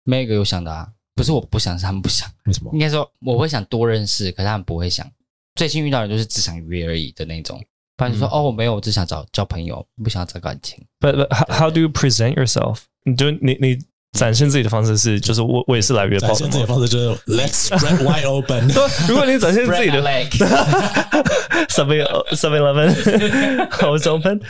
[0.04, 2.30] 没有一个有想的啊，不是我不想，是他们不想。
[2.46, 2.72] 为什么？
[2.74, 5.10] 应该说我会想多认识，可是他们不会想。
[5.56, 7.64] 最近遇到的就是只想约而已的那种。
[7.98, 10.82] 不然就说、嗯、哦，我没有，我只想找交朋友，不想要找感情。
[11.02, 12.84] But, but how, how do you present yourself？
[13.04, 13.78] 你就你你
[14.13, 16.35] 展现自己的方式是，就是我我也是来约炮的。
[16.35, 18.69] 展现自己的方式就是 Let's spread wide open。
[19.09, 20.01] 如果你展现自己的
[21.69, 24.41] Seven Seven Eleven，always open。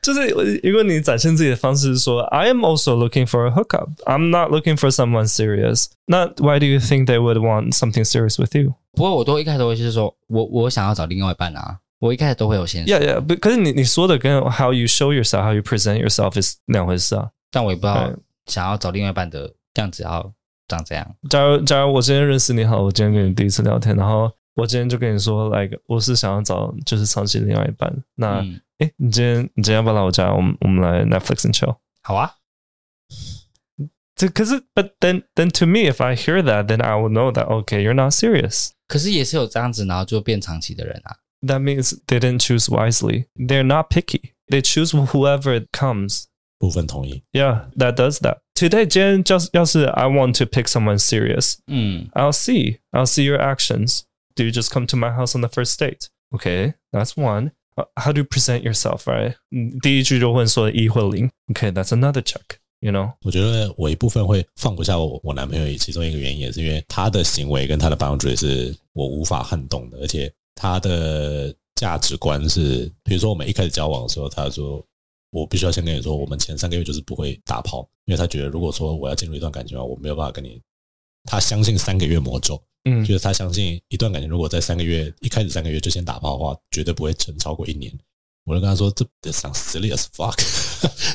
[0.00, 0.28] 就是
[0.62, 3.88] 如果你展现自己的方式是说，I am also looking for a hookup.
[4.04, 5.86] I'm not looking for someone serious.
[6.06, 8.74] 那 Why do you think they would want something serious with you？
[8.92, 11.78] 不过我都一开始都会是说我我想要找另外一半啊。
[11.98, 17.30] 我一开始都会有先，Yeah Yeah，可是你你说的跟 How you show yourself, how you present yourself is 两回事啊。
[17.50, 18.12] 但我也不知道
[18.49, 20.33] 想要找另外一半的样子要
[20.67, 21.15] 长这样。
[21.29, 27.89] 假如假如我今天认识你好，我今天跟你第一次聊天，然后我今天就跟你说，like 我是想要找就是长期另外一半。
[28.15, 30.33] 那哎、嗯欸，你今天你今天要不要来我家？
[30.33, 31.77] 我们我们来 Netflix and chill。
[32.01, 32.35] 好啊。
[34.15, 37.93] 这可是，But then then to me, if I hear that, then I will know that okay, you're
[37.93, 38.71] not serious。
[38.85, 41.15] 可是也是有这样子，然后就变长期的人啊。
[41.41, 43.27] That means they didn't choose wisely.
[43.35, 44.33] They're not picky.
[44.49, 46.25] They choose whoever comes.
[46.58, 47.22] 部分同意。
[47.32, 48.38] Yeah, that does that.
[48.54, 51.56] Today, 今天就是要是 I want to pick someone serious.
[51.66, 52.78] 嗯 I'll see.
[52.92, 54.02] I'll see your actions.
[54.34, 56.08] Do you just come to my house on the first date?
[56.30, 57.52] Okay, that's one.
[57.96, 59.34] How do you present yourself, right?
[59.82, 61.30] 第一句就问说一或零。
[61.52, 62.58] Okay, that's another check.
[62.80, 63.12] You know?
[63.22, 70.32] 我觉得我一部分会放不下我我男朋友，其中一个原因也是因为他的行为跟他的 boundary 是我无法撼动的，而且。
[70.56, 74.80] 他的价值观是，比如说我们一开始交往的时候，他说
[75.31, 80.59] 我必须要先跟你说，我们前三个月就是不会打炮，因为他觉得如果说我要进入一段感情的话，我没有办法跟你。
[81.25, 87.91] 他相信三个月魔咒，嗯，就是他相信一段感情如果在三个月一开始三个月就先打炮的话，绝对不会撑超过一年。
[88.45, 90.33] 我就跟他说，这得想 silly as fuck。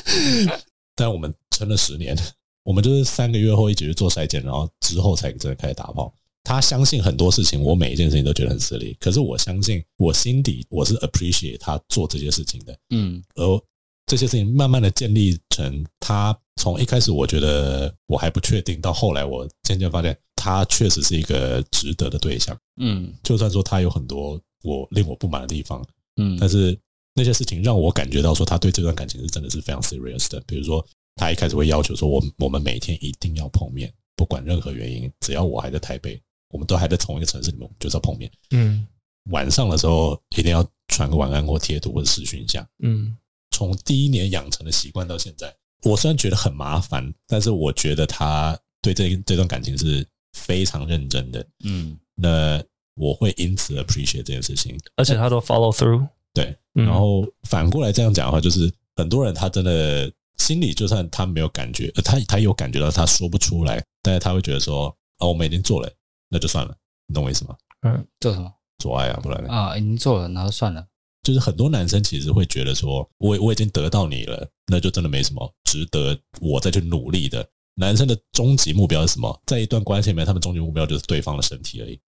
[0.95, 2.15] 但我们撑了十年，
[2.63, 6.13] 我们就是三个月后一起去做筛检，然后之后才真的开始打炮。
[6.43, 8.95] 他相信很多事情，我每一件事情都觉得很失礼。
[8.99, 12.79] 可是我相信，我心底我是 appreciate 他做这些事情的。
[12.91, 13.61] 嗯，而
[14.05, 22.57] 这些事情慢慢的建立成，他从一开始我觉得我还不确定，到后来我渐渐发现，他确实是一个值得的对象。
[22.77, 25.85] 嗯，就算说他有很多我令我不满的地方，
[26.17, 26.77] 嗯，但是
[27.13, 30.41] 那些事情让我感觉到说，他对这段感情是真的是非常 serious 的。
[30.47, 30.85] 比如说，
[31.15, 36.21] 他一开始会要求说，我我们每天一定要碰面，不管任何原因，只要我还在台北。
[36.49, 38.31] 我们都还在同一个城市里面，我们就是要碰面。
[38.51, 38.87] 嗯，
[39.31, 42.65] 晚上的时候一定要传个晚安或贴图或者视讯一下。
[42.81, 43.17] 嗯，
[43.55, 51.47] 从第一年养成的习惯到现在，我虽然觉得很麻烦，但是我觉得他对这这段感情是非常认真的。
[51.63, 52.61] 嗯，那
[52.95, 56.05] 我会因此 appreciate 这件事情，而且他都 follow through。
[56.33, 65.89] 对，然后反过来这样讲的话，就是很多人他真的心里就算他没有感觉，他他有感觉到他说不出来，但是他会觉得说，哦，我们已经做了。
[66.27, 66.75] 那就算了，
[67.07, 67.55] 你懂我意思吗？
[67.83, 68.51] 嗯，做什么？
[68.79, 69.49] 做爱啊，不然呢？
[69.49, 70.85] 啊，已经做了，然后算了。
[71.25, 77.45] 就是很多男生其实会觉得说，我我已经得到你了，那就真的没什么值得我再去努力的。
[77.73, 79.41] 男生的终极目标是什么？
[79.47, 81.99] 在一段关系里面，他们终极目标就是对方的身体而已。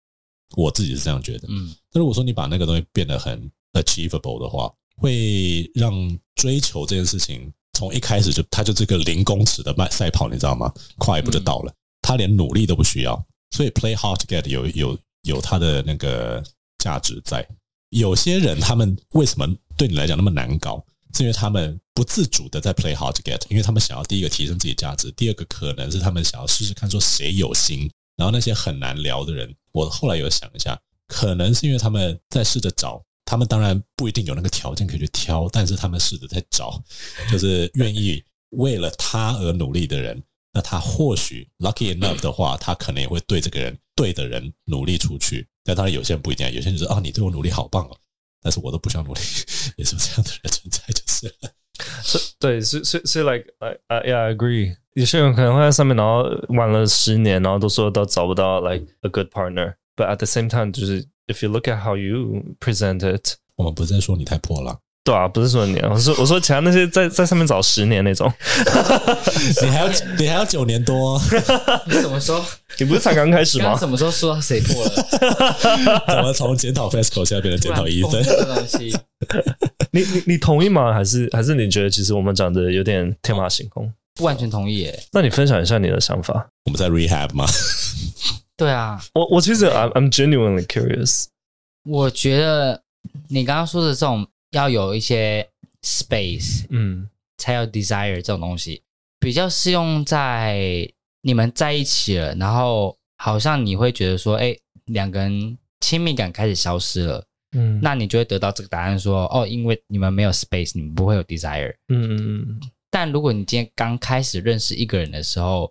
[0.55, 1.49] 我自己是这样觉得。
[1.49, 5.93] 嗯，那如果说你把那个东西变得很 achievable 的话，会让
[6.35, 10.71] 追求这件事情从一开始就，它就是个零公尺的慢赛跑，你知道吗？
[10.99, 13.27] 跨一步就到了，他连努力都不需要。
[13.51, 16.45] 所以 play hard to get 有有有它的那个
[16.79, 17.47] 价值在。
[17.97, 20.85] 有些人他们为什么对你来讲那么难搞？
[21.15, 27.91] 是因为他们不自主的在 play hard to get，因为他们想要第一个提升自己价值，第二个可能是他们想要试试看说谁有心。
[28.17, 30.79] 然后那些很难聊的人，我后来有想一下，
[31.09, 36.83] 可能是因为他们在试着找，他们当然不一定有那个条件可以去挑，但是他们试着在找，
[37.33, 40.23] 就是愿意为了他而努力的人。
[40.53, 45.49] 那他或许 lucky enough 的话，他可能也会对这个人对的人努力出去。
[45.65, 47.97] 但当然有些人不一定，有些人就是啊，你对我努力好棒哦，
[48.41, 49.21] 但是我都不想努力，
[49.77, 51.35] 也是这样的人存在，就是
[52.39, 54.77] 对，所以所以所以 like I I yeah I agree。
[54.95, 59.75] 有些人可能会在上面，然后玩了十年，然后都说都找不到 like a good partner。
[59.97, 64.79] But at the same time，就是 if you look at how you present it，我们不是在说你太破了。
[65.07, 68.29] 对啊，不是说你，我说我说其他那些在在上面找十年那种，
[69.63, 69.89] 你还要
[70.19, 71.17] 你还要九年多？
[71.87, 72.45] 你怎么说？
[72.81, 73.67] 你不是才刚开始吗？
[73.71, 76.05] 刚刚什么时候说谁破了？
[76.09, 78.21] 怎么从检讨 FESCO 现在变成检讨医生？
[78.25, 78.93] 东西，
[79.93, 80.93] 你你你同意吗？
[80.93, 83.89] 还是还是你觉得其实我们讲的有点天马行空？
[84.17, 85.05] 不完全同意耶。
[85.13, 86.49] 那你分享一下你的想法。
[86.65, 87.47] 我们在 rehab 吗？
[88.57, 91.27] 对啊，我我其实 I'm I'm genuinely curious。
[91.85, 92.83] 我觉得
[93.29, 94.27] 你刚刚说的这种。
[94.57, 95.47] 要有一些
[95.83, 98.83] space，嗯，才有 desire 这种东西，
[99.21, 100.91] 比较适用在
[101.21, 112.61] 你们在一起了，然后好像你会觉得说，哎，两个人亲密感开始消失了，嗯，那你就会得到这个答案说，哦，因为你们没有 space，你们不会有 desire，嗯嗯嗯。
[112.91, 115.71] 但如果你今天刚开始认识一个人的时候，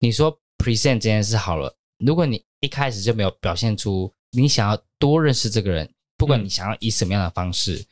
[0.00, 1.72] 你说 present 这件事好了，
[2.04, 7.84] 如果你一开始就没有表现出你想要多认识这个人，不管你想要以什么样的方式，嗯，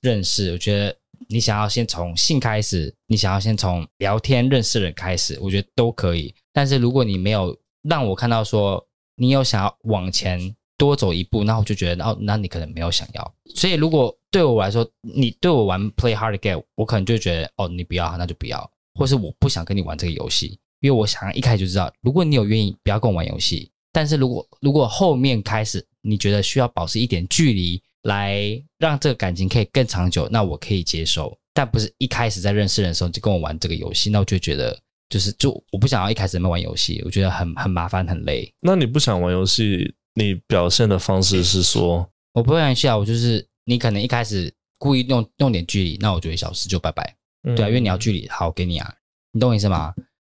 [0.00, 0.96] 认识，我觉得
[1.28, 6.34] 你想要先从性开始，你想要先从聊天认识人开始，我觉得都可以。
[6.52, 8.84] 但是如果你没有让我看到说
[9.16, 13.34] 你有想要往前多走一步，那我就觉得哦，那你可能没有想要。
[13.54, 23.70] 所以如果对我来说，你对我玩 play hard to get，我可能就觉得哦，你不要，那就不要，或是我不想跟你玩这个游戏，因为我想要一开始就知道，如果你有愿意，不要跟我玩游戏。
[23.92, 31.36] 但是如果如果后面开始你觉得需要保持一点距离，来让这个感情可以更长久，那我可以接受。
[31.52, 34.78] 但不是一开始在认识人的时候就跟我玩这个游戏，那我就觉得
[35.08, 38.52] 就是就我不想要一开始没玩游戏，我觉得很很麻烦很累。
[38.60, 47.16] 那你不想玩游戏，你表现的方式是说我不会玩游戏啊，我就是你可能一开始故意弄弄点距离，那我就会消失就拜拜。
[47.42, 48.94] 嗯、对啊，因为你要距离，好给你啊，
[49.32, 49.94] 你懂我意思吗？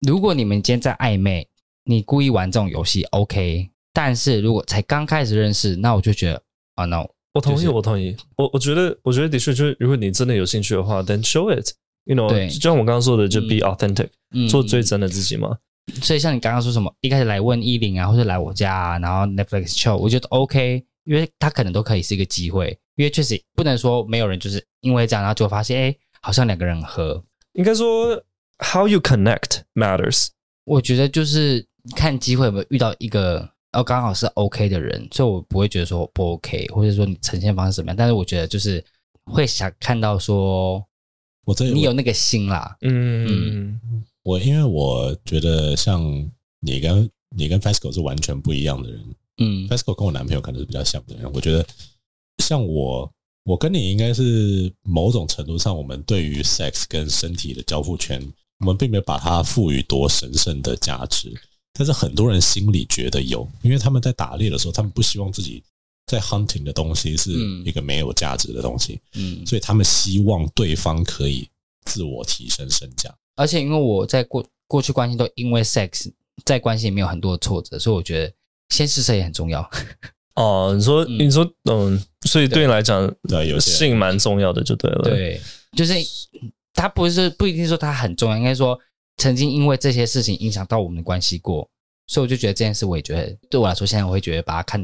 [0.06, 1.46] 如果你们今天在暧昧。
[1.84, 3.68] 你故意玩这种游戏，OK？
[3.92, 6.40] 但是如果才刚开始认识，那我就觉得
[6.76, 8.16] 啊，no，我同意，我同意。
[8.36, 15.56] 我我觉得，我觉得的确就是，如果你真的有兴趣的话，then show it，you know，对，就像我刚刚说的，就 be authentic，嗯，做最真的自己嘛。
[16.02, 27.22] 所以像你刚刚说什么，一开始来问依林啊，或者来我家啊，然后 Netflix show，我觉得 OK，因为他可能都可以是一个机会，因为确实不能说没有人就是因为这样，然后就发现哎，好像两个人合。
[27.52, 28.22] 应该说
[28.58, 30.28] ，how you connect matters。
[30.64, 31.64] 我觉得就是。
[31.96, 37.96] 看机会有没有遇到一个哦，刚好是 OK 的人，所以我不会觉得说不 OK，或者说你呈现方式怎么样。
[37.96, 38.84] 但是我觉得就是
[39.24, 40.84] 会想看到说，
[41.46, 42.76] 我这你有那个心啦。
[42.80, 43.80] 嗯嗯，
[44.24, 46.02] 我因为我觉得像
[46.60, 49.00] 你跟你跟 Fasco 是完全不一样的人。
[49.38, 51.32] 嗯，Fasco 跟我男朋友可能是比较像的人。
[51.32, 51.64] 我觉得
[52.38, 53.10] 像我，
[53.44, 58.20] 我跟你应该是某种程度上，我们对于 sex 跟身体的交付权，
[58.58, 61.32] 我们并没有把它赋予多神圣的价值。
[61.72, 65.62] 但是很多人心里觉得有，因为他们在打猎的时候，他们不希望自己
[66.06, 67.30] 在 hunting 的东西是
[67.64, 71.48] 一个没有价值的东西，嗯，所以他们希望对方可以
[71.84, 73.14] 自我提升身价。
[73.36, 76.10] 而且因为我在过过去关系都因为 sex
[76.44, 78.32] 在关系里面有很多的挫折，所以我觉得
[78.70, 79.70] 先试射也很重要。
[80.34, 85.02] 哦，你说你说嗯，所以对你来讲，对，有性蛮重要的，就对了。
[85.04, 85.40] 对，
[85.76, 85.94] 就是
[86.74, 88.78] 他不是不一定说他很重要，应该说。
[89.20, 91.68] 曾经因为这些事情影响到我们的关系过，
[92.06, 94.80] 所以我就觉得这件事，我也觉得对我来说，现在我会觉得把它看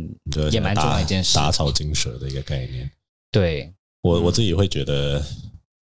[0.52, 2.90] 也蛮重要的一件事，打草惊蛇的一个概念。
[3.32, 3.72] 对
[4.02, 5.24] 我我自己会觉得，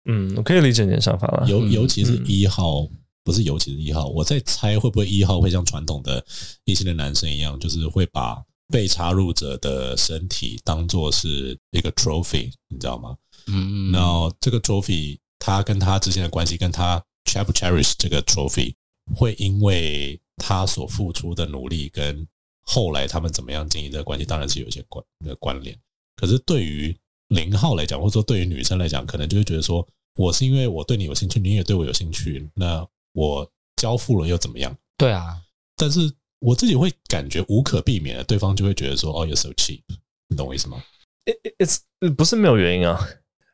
[0.03, 1.47] 嗯，我可以理解你的想法了。
[1.47, 2.85] 尤尤其是一号，
[3.23, 6.21] 不是尤其是一号，我在猜会不会一号会像传统的
[6.65, 13.15] 异性的男生一样，就是会把被插入者的身体当做是一个 trophy，你知道吗？
[13.47, 17.01] 嗯，然后这个 trophy，他跟他之间的关系，跟他。
[17.25, 18.75] Cherish 不 cherish 这个 trophy，
[19.15, 22.27] 会因为他所付出的努力跟
[22.61, 25.77] 后来他们怎么样经营这个关系，当然是有一些关的关联。
[26.15, 26.95] 可是对于
[27.29, 34.75] 零号来讲，或者说对于女生来讲，可能就会觉得说，我是因为我对你有兴趣，你也对我有兴趣，那我交付了又怎么样？
[34.97, 35.41] 对啊，
[35.75, 39.81] 但是我自己会感觉无可避免的，对方就会觉得说，哦，you're so cheap，
[40.27, 40.83] 你懂我意思吗
[41.57, 41.79] ？It's
[42.15, 42.99] 不是没有原因啊。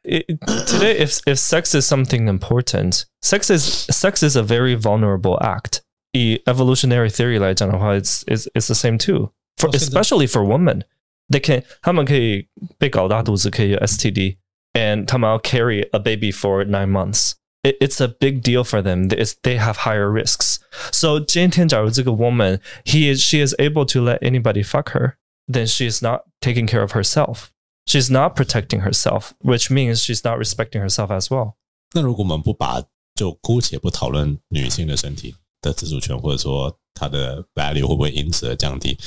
[0.06, 0.26] It,
[0.66, 5.80] today, if if sex is something important, sex is sex is a very vulnerable act.
[6.12, 9.30] 以 evolutionary theory 来讲的话，it's it's it's the same too.
[9.56, 10.82] For especially for women,
[11.30, 12.48] they can 他们可以
[12.78, 14.38] 被搞大肚子，可以有 STD,
[14.72, 17.34] and 他们要 carry a baby for nine months.
[17.62, 19.08] It, it's a big deal for them.
[19.08, 20.56] It's, they have higher risks.
[20.90, 25.12] So 今天假如这个 woman he is she is able to let anybody fuck her,
[25.46, 27.50] then she is not taking care of herself.
[27.87, 31.53] She's not protecting herself, which means she's not respecting herself as well.
[31.93, 32.83] 那如果我们不把，
[33.15, 38.97] 就姑且不讨论女性的身体的自主权，或者说她的 value 会不会因此而降低？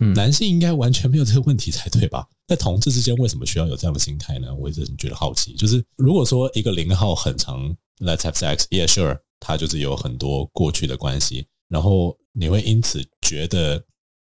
[0.00, 2.28] 嗯，男性应该完全没有这个问题才对吧？
[2.46, 4.54] 在同志之间为什么需要有这样的心态呢？
[4.54, 5.54] 我一直觉得好奇。
[5.54, 13.82] 就是如果说一个零号很常 let's have sex，yeah sure，他就是有很多过去的关系，然后你会因此觉得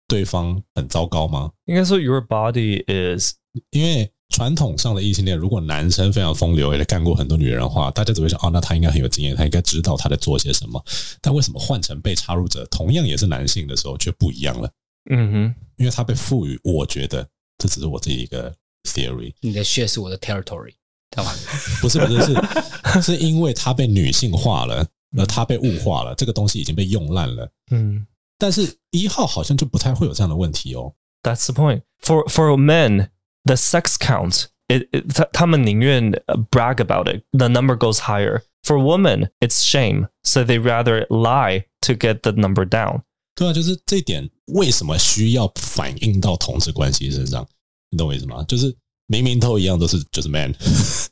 [0.07, 1.51] 对方很糟糕吗？
[1.65, 3.33] 应该说 your body is
[3.71, 10.83] 因为传统上的异性恋，如果男生非常风流，也干过很多女人的话，大家只会想，哦，那他应该很有经验，他应该知道他在做些什么。
[11.21, 14.71] 但为什么换成被插入者，同样也是男性的时候，却不一样了？
[15.09, 17.27] 嗯哼，因为他被赋予，我觉得
[17.57, 19.33] 这只是我自己一个 theory。
[19.41, 20.73] 你的血是我的 territory，
[21.81, 27.49] 不是不是是， 是因为他被女性化了，那他被物化了，这个东西已经被用烂了。
[27.71, 28.05] 嗯，
[28.37, 30.93] 但是一号好像就不太会有这样的问题哦。
[31.23, 31.81] That's the point.
[32.01, 33.09] For for men,
[33.48, 36.10] the sex count, it, it 他他们宁愿
[36.50, 38.42] brag about it, the number goes higher.
[38.62, 43.02] For women, it's shame, so they rather lie to get the number down.
[43.34, 47.46] 对啊，就是这一点，为什么需要反映到同志关系身上？
[47.90, 48.42] 你懂我意思吗？
[48.48, 48.74] 就是
[49.06, 50.54] 明明都一样，都是就是 man，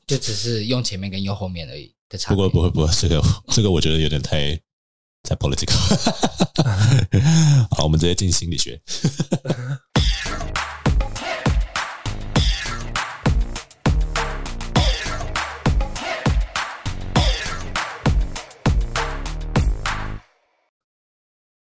[0.07, 2.37] 就只是用前面跟用后面而已的差别。
[2.37, 4.59] 不过不会不会，这个这个我觉得有点太
[5.23, 5.77] 太 political。
[7.77, 8.81] 好，我们直接进心理学。